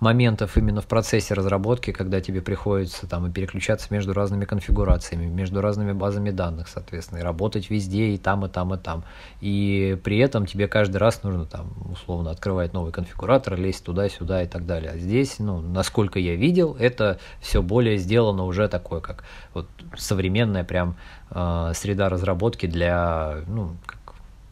моментов 0.01 0.57
именно 0.57 0.81
в 0.81 0.87
процессе 0.87 1.35
разработки, 1.35 1.91
когда 1.91 2.21
тебе 2.21 2.41
приходится 2.41 3.07
там 3.07 3.27
и 3.27 3.31
переключаться 3.31 3.89
между 3.91 4.13
разными 4.13 4.45
конфигурациями, 4.45 5.27
между 5.27 5.61
разными 5.61 5.93
базами 5.93 6.31
данных, 6.31 6.69
соответственно, 6.69 7.19
и 7.19 7.23
работать 7.23 7.69
везде, 7.71 8.11
и 8.11 8.19
там, 8.19 8.45
и 8.47 8.49
там, 8.49 8.75
и 8.75 8.79
там. 8.79 9.05
И 9.41 9.99
при 10.05 10.19
этом 10.19 10.47
тебе 10.47 10.69
каждый 10.69 10.99
раз 10.99 11.23
нужно 11.23 11.47
там 11.47 11.73
условно 11.91 12.31
открывать 12.31 12.73
новый 12.73 12.93
конфигуратор, 12.93 13.57
лезть 13.57 13.85
туда-сюда 13.85 14.45
и 14.45 14.47
так 14.47 14.67
далее. 14.67 14.93
А 14.93 14.99
здесь, 14.99 15.39
ну, 15.39 15.61
насколько 15.61 16.19
я 16.19 16.37
видел, 16.37 16.77
это 16.79 17.19
все 17.41 17.63
более 17.63 17.99
сделано 17.99 18.45
уже 18.45 18.69
такое, 18.69 19.01
как 19.01 19.25
вот 19.53 19.67
современная 19.97 20.65
прям 20.65 20.97
э, 21.31 21.73
среда 21.75 22.09
разработки 22.09 22.67
для, 22.67 23.39
ну, 23.49 23.77
как, 23.85 23.99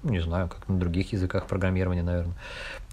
не 0.02 0.20
знаю, 0.20 0.48
как 0.48 0.68
на 0.68 0.78
других 0.78 1.12
языках 1.12 1.46
программирования, 1.46 2.02
наверное 2.02 2.34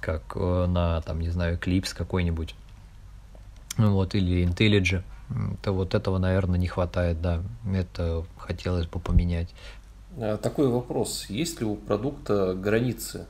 как 0.03 0.33
э, 0.35 0.65
на, 0.67 1.01
там, 1.01 1.21
не 1.21 1.29
знаю, 1.29 1.57
Eclipse 1.57 1.95
какой-нибудь, 1.95 2.55
вот, 3.77 4.15
или 4.15 4.45
IntelliJ, 4.45 5.03
то 5.61 5.71
вот 5.71 5.95
этого, 5.95 6.17
наверное, 6.17 6.59
не 6.59 6.67
хватает, 6.67 7.21
да, 7.21 7.41
это 7.73 8.25
хотелось 8.37 8.85
бы 8.85 8.99
поменять. 8.99 9.49
А, 10.17 10.37
такой 10.37 10.67
вопрос, 10.67 11.27
есть 11.29 11.59
ли 11.61 11.65
у 11.65 11.75
продукта 11.75 12.53
границы? 12.53 13.25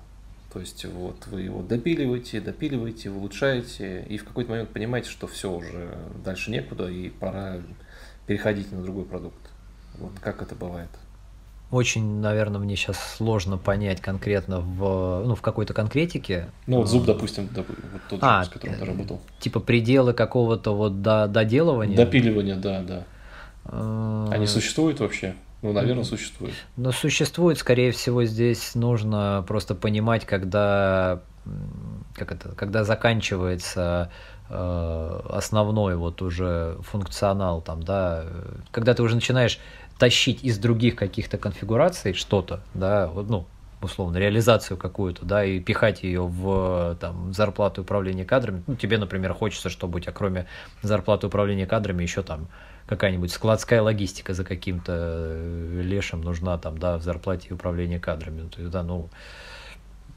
То 0.52 0.60
есть 0.60 0.86
вот 0.86 1.26
вы 1.28 1.42
его 1.42 1.62
допиливаете, 1.62 2.40
допиливаете, 2.42 3.10
улучшаете, 3.10 4.04
и 4.04 4.18
в 4.18 4.26
какой-то 4.26 4.52
момент 4.52 4.70
понимаете, 4.70 5.10
что 5.10 5.28
все 5.28 5.52
уже 5.52 5.98
дальше 6.24 6.52
некуда, 6.52 6.90
и 6.90 7.10
пора 7.10 7.58
переходить 8.28 8.72
на 8.72 8.82
другой 8.82 9.06
продукт. 9.06 9.50
Вот 9.98 10.12
как 10.22 10.42
это 10.42 10.56
бывает? 10.56 10.90
Очень, 11.74 12.20
наверное, 12.20 12.60
мне 12.60 12.76
сейчас 12.76 12.98
сложно 13.18 13.58
понять 13.58 14.00
конкретно 14.00 14.60
в, 14.60 15.24
ну, 15.26 15.34
в 15.34 15.42
какой-то 15.42 15.74
конкретике. 15.74 16.50
Ну, 16.68 16.78
вот 16.78 16.88
зуб, 16.88 17.06
допустим, 17.06 17.50
вот 17.56 17.66
тот 18.10 18.20
же, 18.20 18.26
а, 18.26 18.44
с 18.44 18.50
которым 18.50 18.78
ты 18.78 18.86
работал. 18.86 19.22
Типа 19.40 19.60
пределы 19.60 20.14
какого-то 20.14 20.76
вот 20.76 21.02
до, 21.02 21.28
доделывания? 21.28 21.98
Допиливания, 21.98 22.58
да, 22.58 22.84
да. 22.84 23.04
А, 23.66 24.30
Они 24.32 24.46
существуют 24.46 25.00
вообще? 25.00 25.34
Ну, 25.64 25.74
наверное, 25.74 26.04
существуют. 26.04 26.54
Но 26.76 26.92
существует, 26.92 27.58
скорее 27.58 27.92
всего, 27.92 28.26
здесь 28.26 28.76
нужно 28.76 29.44
просто 29.48 29.74
понимать, 29.74 30.26
когда, 30.26 31.22
как 32.14 32.34
это, 32.34 32.50
когда 32.50 32.84
заканчивается 32.84 34.12
э, 34.50 35.20
основной 35.30 35.96
вот 35.96 36.22
уже 36.22 36.78
функционал 36.82 37.62
там, 37.62 37.82
да, 37.82 38.26
когда 38.72 38.94
ты 38.94 39.04
уже 39.04 39.16
начинаешь 39.16 39.58
тащить 39.98 40.44
из 40.44 40.58
других 40.58 40.96
каких-то 40.96 41.38
конфигураций 41.38 42.14
что-то, 42.14 42.62
да, 42.74 43.10
ну, 43.14 43.46
условно, 43.82 44.18
реализацию 44.18 44.78
какую-то, 44.78 45.26
да, 45.26 45.44
и 45.46 45.60
пихать 45.60 46.04
ее 46.04 46.26
в 46.26 46.98
там, 47.00 47.34
зарплату 47.34 47.82
управления 47.82 48.26
кадрами. 48.26 48.64
Ну, 48.68 48.76
тебе, 48.76 48.98
например, 48.98 49.34
хочется, 49.34 49.70
чтобы 49.70 49.98
у 49.98 50.00
тебя 50.00 50.14
кроме 50.14 50.48
зарплаты 50.82 51.28
управления 51.28 51.66
кадрами 51.66 52.04
еще 52.04 52.24
там 52.24 52.48
какая-нибудь 52.86 53.32
складская 53.32 53.82
логистика 53.82 54.34
за 54.34 54.44
каким-то 54.44 54.94
э, 54.96 55.82
лешим 55.84 56.22
нужна 56.22 56.58
там, 56.58 56.78
да, 56.78 56.98
в 56.98 57.04
зарплате 57.04 57.50
и 57.50 57.54
управлении 57.54 57.98
кадрами. 57.98 58.42
Ну, 58.42 58.50
то 58.50 58.60
есть, 58.60 58.72
да, 58.72 58.84
ну, 58.84 59.10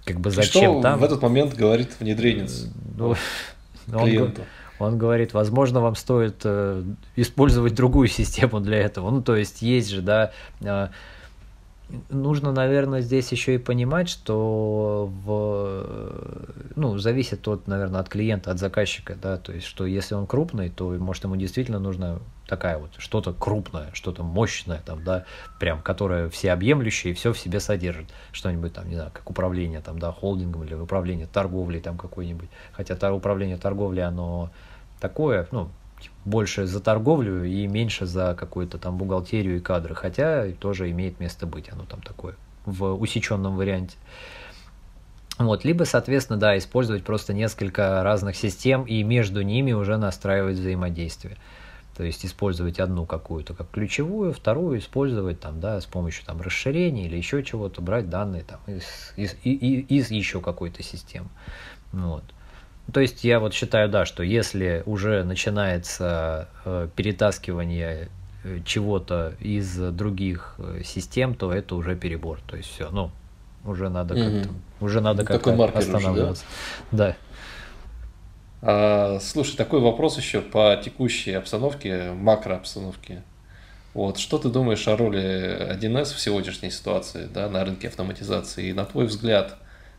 как 0.04 0.20
бы 0.20 0.30
зачем 0.30 0.72
что 0.72 0.82
там? 0.82 0.98
в 1.00 1.04
этот 1.04 1.22
момент 1.22 1.54
говорит 1.54 1.98
внедренец 1.98 2.66
ну, 2.96 3.14
клиенту? 3.86 4.42
Он, 4.42 4.46
он 4.78 4.98
говорит, 4.98 5.34
возможно, 5.34 5.80
вам 5.80 5.94
стоит 5.94 6.42
э, 6.44 6.82
использовать 7.16 7.74
другую 7.74 8.08
систему 8.08 8.60
для 8.60 8.78
этого. 8.78 9.10
Ну, 9.10 9.22
то 9.22 9.36
есть 9.36 9.62
есть 9.62 9.90
же, 9.90 10.02
да, 10.02 10.32
э, 10.60 10.88
нужно, 12.10 12.52
наверное, 12.52 13.00
здесь 13.00 13.30
еще 13.30 13.54
и 13.54 13.58
понимать, 13.58 14.08
что 14.08 15.10
в, 15.24 16.72
ну, 16.74 16.98
зависит 16.98 17.46
от, 17.46 17.68
наверное, 17.68 18.00
от 18.00 18.08
клиента, 18.08 18.50
от 18.50 18.58
заказчика, 18.58 19.14
да, 19.14 19.36
то 19.36 19.52
есть, 19.52 19.66
что 19.66 19.86
если 19.86 20.14
он 20.14 20.26
крупный, 20.26 20.68
то, 20.68 20.90
может, 20.90 21.24
ему 21.24 21.36
действительно 21.36 21.78
нужно 21.78 22.20
такая 22.48 22.78
вот 22.78 22.90
что-то 22.98 23.32
крупное, 23.32 23.90
что-то 23.92 24.22
мощное, 24.22 24.80
там, 24.84 25.04
да, 25.04 25.24
прям, 25.60 25.80
которое 25.80 26.28
всеобъемлющее 26.28 27.12
и 27.12 27.14
все 27.14 27.32
в 27.32 27.38
себе 27.38 27.60
содержит, 27.60 28.08
что-нибудь 28.32 28.72
там, 28.72 28.88
не 28.88 28.96
знаю, 28.96 29.10
как 29.12 29.28
управление, 29.30 29.80
там, 29.80 29.98
да, 29.98 30.10
холдингом 30.12 30.64
или 30.64 30.74
управление 30.74 31.26
торговлей, 31.26 31.80
там, 31.80 31.98
какой-нибудь, 31.98 32.48
хотя 32.72 33.12
управление 33.12 33.58
торговлей, 33.58 34.04
оно 34.04 34.50
такое, 35.00 35.46
ну, 35.52 35.70
больше 36.24 36.66
за 36.66 36.80
торговлю 36.80 37.44
и 37.44 37.66
меньше 37.66 38.06
за 38.06 38.34
какую-то 38.34 38.78
там 38.78 38.96
бухгалтерию 38.96 39.56
и 39.56 39.60
кадры, 39.60 39.94
хотя 39.94 40.50
тоже 40.52 40.90
имеет 40.90 41.20
место 41.20 41.46
быть, 41.46 41.70
оно 41.72 41.84
там 41.84 42.02
такое 42.02 42.34
в 42.64 42.94
усеченном 42.94 43.56
варианте. 43.56 43.96
Вот, 45.38 45.64
либо, 45.64 45.84
соответственно, 45.84 46.38
да, 46.38 46.56
использовать 46.56 47.04
просто 47.04 47.34
несколько 47.34 48.02
разных 48.02 48.36
систем 48.36 48.84
и 48.84 49.02
между 49.02 49.42
ними 49.42 49.72
уже 49.72 49.98
настраивать 49.98 50.56
взаимодействие. 50.56 51.36
То 51.96 52.04
есть 52.04 52.26
использовать 52.26 52.78
одну 52.78 53.06
какую-то 53.06 53.54
как 53.54 53.70
ключевую, 53.70 54.32
вторую 54.32 54.78
использовать 54.78 55.40
там, 55.40 55.60
да, 55.60 55.80
с 55.80 55.86
помощью 55.86 56.26
там 56.26 56.40
расширения 56.40 57.06
или 57.06 57.16
еще 57.16 57.42
чего-то, 57.42 57.80
брать 57.80 58.10
данные 58.10 58.44
там 58.44 58.60
из, 58.66 59.12
из, 59.16 59.34
из, 59.42 59.90
из 59.90 60.10
еще 60.10 60.40
какой-то 60.40 60.82
системы. 60.82 61.28
Вот. 61.92 62.24
То 62.92 63.00
есть 63.00 63.24
я 63.24 63.40
вот 63.40 63.52
считаю, 63.52 63.88
да, 63.88 64.04
что 64.04 64.22
если 64.22 64.82
уже 64.86 65.24
начинается 65.24 66.48
э, 66.64 66.88
перетаскивание 66.94 68.08
э, 68.44 68.60
чего-то 68.64 69.34
из 69.40 69.76
других 69.76 70.54
э, 70.58 70.82
систем, 70.84 71.34
то 71.34 71.52
это 71.52 71.74
уже 71.74 71.96
перебор. 71.96 72.38
То 72.46 72.56
есть 72.56 72.70
все, 72.70 72.88
ну, 72.90 73.10
уже 73.64 73.88
надо 73.88 74.14
угу. 74.14 74.22
как-то, 74.22 74.48
уже 74.80 75.00
надо 75.00 75.22
ну, 75.22 75.26
как-то 75.26 75.78
останавливаться. 75.78 76.44
Уже, 76.44 76.98
да? 76.98 77.08
да. 77.08 77.16
А, 78.62 79.18
слушай, 79.20 79.56
такой 79.56 79.80
вопрос 79.80 80.16
еще 80.16 80.40
по 80.40 80.80
текущей 80.82 81.32
обстановке, 81.32 82.12
макрообстановке. 82.12 83.22
Вот, 83.94 84.18
что 84.18 84.38
ты 84.38 84.48
думаешь 84.48 84.86
о 84.88 84.96
роли 84.96 85.74
1С 85.74 86.14
в 86.14 86.20
сегодняшней 86.20 86.70
ситуации 86.70 87.26
да, 87.32 87.48
на 87.48 87.64
рынке 87.64 87.88
автоматизации? 87.88 88.68
И 88.68 88.72
на 88.72 88.84
твой 88.84 89.06
взгляд, 89.06 89.56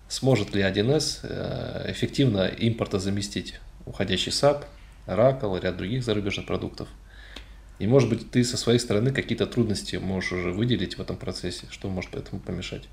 Сможет 0.10 0.56
ли 0.56 0.62
1С 0.62 1.20
э, 1.24 1.92
эффективно 1.92 2.48
импорта 2.48 3.00
заместить 3.00 3.60
уходящий 3.86 4.32
SAP, 4.32 4.66
Oracle 5.06 5.60
ряд 5.62 5.78
других 5.78 6.04
зарубежных 6.04 6.46
продуктов? 6.46 6.88
И 7.80 7.88
может 7.88 8.10
быть 8.10 8.32
ты 8.32 8.44
со 8.44 8.58
своей 8.58 8.80
стороны 8.80 9.12
какие-то 9.12 9.46
трудности 9.46 9.98
можешь 9.98 10.32
уже 10.32 10.52
выделить 10.52 10.98
в 10.98 11.02
этом 11.02 11.18
процессе, 11.18 11.68
что 11.70 11.90
может 11.90 12.16
этому 12.16 12.42
помешать? 12.42 12.88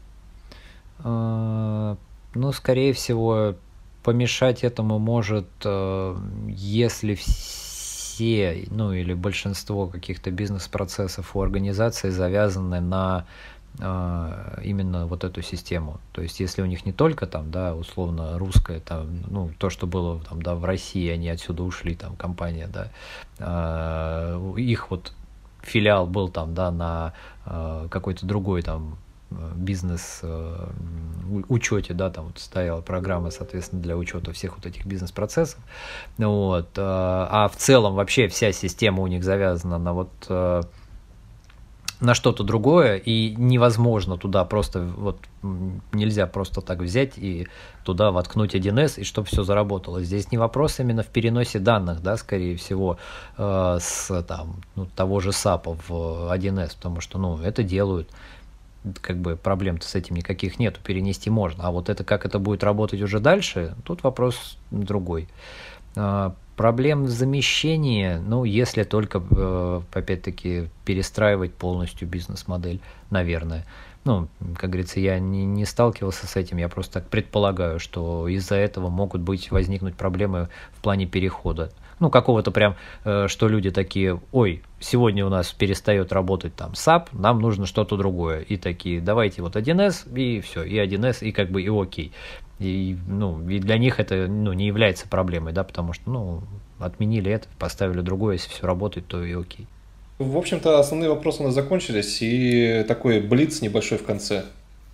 А, 0.99 1.97
ну, 2.35 2.53
скорее 2.53 2.93
всего, 2.93 3.55
помешать 4.03 4.65
этому 4.65 4.99
может, 4.99 5.49
э, 5.65 6.17
если 6.49 7.15
все, 7.15 8.67
ну 8.71 8.93
или 8.93 9.15
большинство 9.15 9.87
каких-то 9.87 10.31
бизнес-процессов 10.31 11.35
у 11.35 11.41
организации 11.41 12.11
завязаны 12.11 12.81
на 12.81 13.27
именно 13.79 15.07
вот 15.07 15.25
эту 15.25 15.43
систему. 15.43 15.99
То 16.13 16.23
есть, 16.23 16.39
если 16.39 16.63
у 16.63 16.67
них 16.67 16.87
не 16.87 16.93
только 16.93 17.27
там, 17.27 17.51
да, 17.51 17.75
условно 17.75 18.39
русская, 18.39 18.79
там, 18.79 19.09
ну, 19.29 19.51
то, 19.59 19.69
что 19.69 19.87
было 19.89 20.21
там, 20.21 20.41
да, 20.43 20.55
в 20.55 20.65
России, 20.65 21.09
они 21.11 21.29
отсюда 21.29 21.65
ушли, 21.65 21.97
там, 21.97 22.15
компания, 22.15 22.69
да, 22.73 22.89
а, 23.41 24.55
их 24.57 24.91
вот 24.91 25.13
филиал 25.63 26.07
был 26.07 26.29
там, 26.29 26.55
да, 26.55 26.71
на 26.71 27.15
а, 27.45 27.89
какой-то 27.89 28.27
другой 28.27 28.63
там 28.63 28.97
бизнес 29.57 30.23
учете, 31.49 31.93
да, 31.95 32.11
там 32.11 32.27
вот 32.27 32.39
стояла 32.39 32.81
программа, 32.81 33.31
соответственно, 33.31 33.83
для 33.83 33.97
учета 33.97 34.33
всех 34.33 34.55
вот 34.57 34.67
этих 34.67 34.87
бизнес-процессов. 34.87 35.59
Вот. 36.19 36.69
А 36.77 37.51
в 37.53 37.57
целом 37.57 37.95
вообще 37.95 38.29
вся 38.29 38.53
система 38.53 39.03
у 39.03 39.09
них 39.09 39.25
завязана 39.25 39.79
на 39.79 39.93
вот 39.93 40.13
на 42.05 42.15
что-то 42.15 42.45
другое, 42.45 42.97
и 42.97 43.35
невозможно 43.37 44.17
туда 44.17 44.45
просто, 44.45 44.83
вот 44.97 45.19
нельзя 45.93 46.27
просто 46.27 46.61
так 46.61 46.81
взять 46.81 47.17
и 47.17 47.49
туда 47.85 48.11
воткнуть 48.11 48.55
1С, 48.55 49.01
и 49.01 49.05
чтобы 49.05 49.27
все 49.27 49.43
заработало. 49.43 50.03
Здесь 50.03 50.31
не 50.31 50.39
вопрос 50.39 50.81
именно 50.81 51.03
в 51.03 51.07
переносе 51.07 51.59
данных, 51.59 52.03
да, 52.03 52.17
скорее 52.17 52.57
всего, 52.57 52.99
э, 53.39 53.79
с 53.81 54.23
там, 54.23 54.57
ну, 54.77 54.87
того 54.95 55.21
же 55.21 55.33
САПа 55.33 55.77
в 55.89 56.31
1С, 56.33 56.77
потому 56.77 57.01
что, 57.01 57.19
ну, 57.19 57.39
это 57.39 57.63
делают, 57.63 58.09
как 59.01 59.17
бы 59.17 59.37
проблем-то 59.37 59.87
с 59.87 59.95
этим 59.95 60.17
никаких 60.17 60.59
нету, 60.59 60.81
перенести 60.85 61.31
можно. 61.31 61.65
А 61.65 61.71
вот 61.71 61.89
это, 61.89 62.05
как 62.05 62.27
это 62.27 62.39
будет 62.39 62.63
работать 62.63 63.01
уже 63.01 63.19
дальше, 63.19 63.75
тут 63.85 64.03
вопрос 64.03 64.59
другой. 64.71 65.27
А, 65.97 66.35
Проблем 66.57 67.09
замещения, 67.09 68.21
ну, 68.21 68.45
если 68.45 68.85
только, 68.85 69.21
э, 69.29 69.81
опять-таки, 69.93 70.69
перестраивать 70.85 71.53
полностью 71.53 72.07
бизнес-модель, 72.07 72.81
наверное. 73.11 73.67
Ну, 74.05 74.29
как 74.57 74.71
говорится, 74.71 75.01
я 75.01 75.19
не, 75.19 75.45
не 75.47 75.65
сталкивался 75.65 76.29
с 76.29 76.37
этим, 76.37 76.59
я 76.59 76.69
просто 76.69 77.01
так 77.01 77.09
предполагаю, 77.09 77.81
что 77.81 78.29
из-за 78.29 78.55
этого 78.55 78.89
могут 78.89 79.21
быть 79.21 79.51
возникнуть 79.51 79.97
проблемы 79.97 80.49
в 80.75 80.83
плане 80.83 81.07
перехода. 81.07 81.73
Ну, 81.99 82.09
какого-то 82.09 82.53
прям, 82.53 82.77
э, 83.05 83.27
что 83.27 83.49
люди 83.49 83.73
такие, 83.73 84.21
ой, 84.31 84.63
сегодня 84.79 85.27
у 85.27 85.31
нас 85.31 85.53
перестает 85.53 86.13
работать 86.13 86.55
там 86.55 86.73
SAP, 86.73 87.09
нам 87.13 87.41
нужно 87.41 87.67
что-то 87.67 87.97
другое. 87.97 88.41
И 88.41 88.57
такие, 88.59 89.01
давайте 89.01 89.43
вот 89.43 89.57
1С, 89.57 90.15
и 90.17 90.41
все, 90.41 90.63
и 90.63 90.77
1С, 90.77 91.25
и 91.25 91.33
как 91.33 91.51
бы 91.51 91.63
и 91.63 91.69
окей. 91.69 92.13
И, 92.59 92.97
ну, 93.09 93.49
и 93.49 93.59
для 93.59 93.79
них 93.79 93.99
это 93.99 94.27
ну, 94.29 94.53
не 94.53 94.67
является 94.67 95.09
проблемой, 95.09 95.53
да, 95.53 95.65
потому 95.65 95.93
что, 95.93 96.09
ну, 96.09 96.43
отменили 96.79 97.31
это, 97.31 97.49
поставили 97.59 98.01
другое, 98.01 98.35
если 98.35 98.51
все 98.51 98.67
работает, 98.67 99.07
то 99.07 99.25
и 99.25 99.33
окей. 99.33 99.67
В 100.19 100.37
общем-то, 100.37 100.79
основные 100.79 101.11
вопросы 101.11 101.43
у 101.43 101.47
нас 101.47 101.55
закончились, 101.55 102.19
и 102.23 102.85
такой 102.87 103.21
блиц 103.21 103.61
небольшой 103.61 103.99
в 103.99 104.05
конце. 104.05 104.45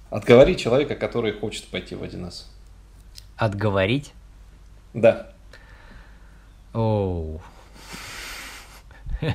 Отговорить 0.09 0.59
человека, 0.59 0.95
который 0.95 1.33
хочет 1.33 1.67
пойти 1.67 1.95
в 1.95 2.03
1С. 2.03 2.47
Отговорить? 3.37 4.13
Да. 4.95 5.33
Оу. 6.73 7.43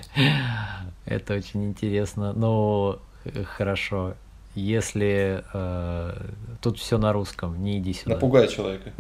Это 1.06 1.36
очень 1.36 1.66
интересно. 1.66 2.34
Ну, 2.34 3.00
хорошо. 3.46 4.16
Если 4.56 5.44
э, 5.54 6.32
тут 6.62 6.80
все 6.80 6.98
на 6.98 7.12
русском, 7.12 7.62
не 7.62 7.80
иди 7.80 7.94
сюда. 7.94 8.16
Напугай 8.16 8.48
человека. 8.48 8.94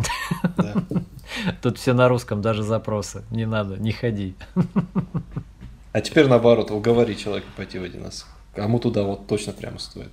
Тут 1.61 1.77
все 1.77 1.93
на 1.93 2.09
русском, 2.09 2.41
даже 2.41 2.61
запросы. 2.61 3.23
Не 3.31 3.45
надо, 3.45 3.77
не 3.77 3.93
ходи. 3.93 4.35
А 5.93 6.01
теперь 6.01 6.27
наоборот, 6.27 6.71
уговори 6.71 7.17
человека 7.17 7.47
пойти 7.55 7.79
в 7.79 7.83
1С. 7.83 8.25
Кому 8.53 8.79
туда 8.79 9.03
вот 9.03 9.27
точно 9.27 9.53
прямо 9.53 9.79
стоит? 9.79 10.11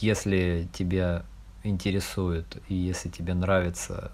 Если 0.00 0.68
тебя 0.72 1.24
интересует 1.62 2.46
и 2.68 2.74
если 2.74 3.10
тебе 3.10 3.34
нравится 3.34 4.10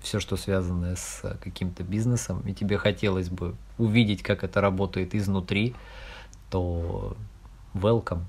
все, 0.00 0.20
что 0.20 0.36
связано 0.36 0.94
с 0.96 1.22
каким-то 1.42 1.82
бизнесом, 1.82 2.42
и 2.46 2.52
тебе 2.52 2.78
хотелось 2.78 3.28
бы 3.28 3.56
увидеть, 3.78 4.22
как 4.22 4.44
это 4.44 4.60
работает 4.60 5.14
изнутри, 5.14 5.74
то 6.50 7.16
welcome. 7.74 8.22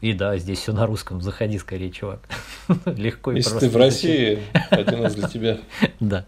И 0.00 0.14
да, 0.14 0.38
здесь 0.38 0.60
все 0.60 0.72
на 0.72 0.86
русском. 0.86 1.20
Заходи 1.20 1.58
скорее, 1.58 1.90
чувак. 1.90 2.20
Легко 2.86 3.32
и 3.32 3.36
Если 3.36 3.50
просто. 3.50 3.66
Если 3.66 3.68
ты 3.68 3.78
в 3.78 3.80
России, 3.80 4.38
один 4.70 5.06
из 5.06 5.14
для 5.14 5.28
тебя. 5.28 5.58
Да. 6.00 6.24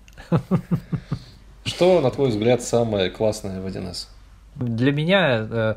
Что, 1.65 2.01
на 2.01 2.11
твой 2.11 2.31
взгляд, 2.31 2.63
самое 2.63 3.09
классное 3.11 3.61
в 3.61 3.67
1С? 3.67 4.09
Для 4.57 4.93
меня, 4.93 5.47
э, 5.51 5.75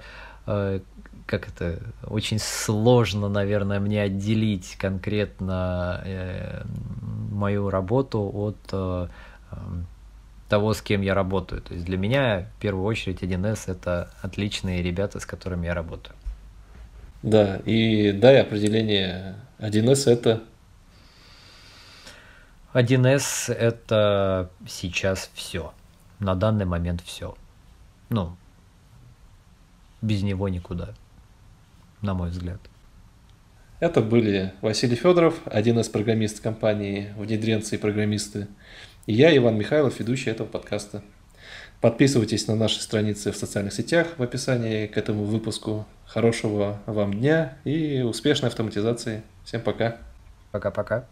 э, 0.47 0.79
как 1.25 1.47
это, 1.47 1.79
очень 2.07 2.39
сложно, 2.39 3.29
наверное, 3.29 3.79
мне 3.79 4.01
отделить 4.01 4.75
конкретно 4.77 6.01
э, 6.03 6.63
мою 7.31 7.69
работу 7.69 8.19
от 8.33 8.99
того, 10.49 10.73
с 10.73 10.81
кем 10.81 11.01
я 11.01 11.13
работаю. 11.13 11.61
То 11.61 11.73
есть 11.73 11.85
для 11.85 11.97
меня, 11.97 12.49
в 12.57 12.61
первую 12.61 12.85
очередь, 12.85 13.21
1С– 13.21 13.63
это 13.67 14.09
отличные 14.21 14.83
ребята, 14.83 15.19
с 15.19 15.25
которыми 15.25 15.65
я 15.65 15.73
работаю. 15.73 16.15
Да, 17.25 17.55
и 17.65 18.11
дай 18.11 18.39
определение 18.39 19.35
1С 19.57 20.07
это 20.07 20.43
1С 22.75 23.51
это 23.51 24.51
сейчас 24.67 25.31
все. 25.33 25.73
На 26.19 26.35
данный 26.35 26.65
момент 26.65 27.01
все. 27.01 27.35
Ну, 28.09 28.37
без 30.03 30.21
него 30.21 30.49
никуда, 30.49 30.93
на 32.03 32.13
мой 32.13 32.29
взгляд. 32.29 32.59
Это 33.79 34.01
были 34.01 34.53
Василий 34.61 34.95
Федоров, 34.95 35.47
1С 35.47 35.89
программист 35.89 36.41
компании 36.41 37.11
«Внедренцы 37.17 37.73
и 37.73 37.79
программисты», 37.79 38.49
и 39.07 39.13
я, 39.13 39.35
Иван 39.35 39.57
Михайлов, 39.57 39.99
ведущий 39.99 40.29
этого 40.29 40.47
подкаста. 40.47 41.01
Подписывайтесь 41.85 42.47
на 42.47 42.55
наши 42.55 42.81
страницы 42.81 43.31
в 43.31 43.37
социальных 43.37 43.71
сетях 43.71 44.07
в 44.17 44.23
описании 44.23 44.87
к 44.87 44.97
этому 44.97 45.23
выпуску. 45.23 45.85
Хорошего 46.07 46.79
вам 46.87 47.13
дня 47.13 47.59
и 47.63 48.01
успешной 48.01 48.49
автоматизации. 48.49 49.21
Всем 49.43 49.61
пока. 49.61 49.97
Пока-пока. 50.51 51.05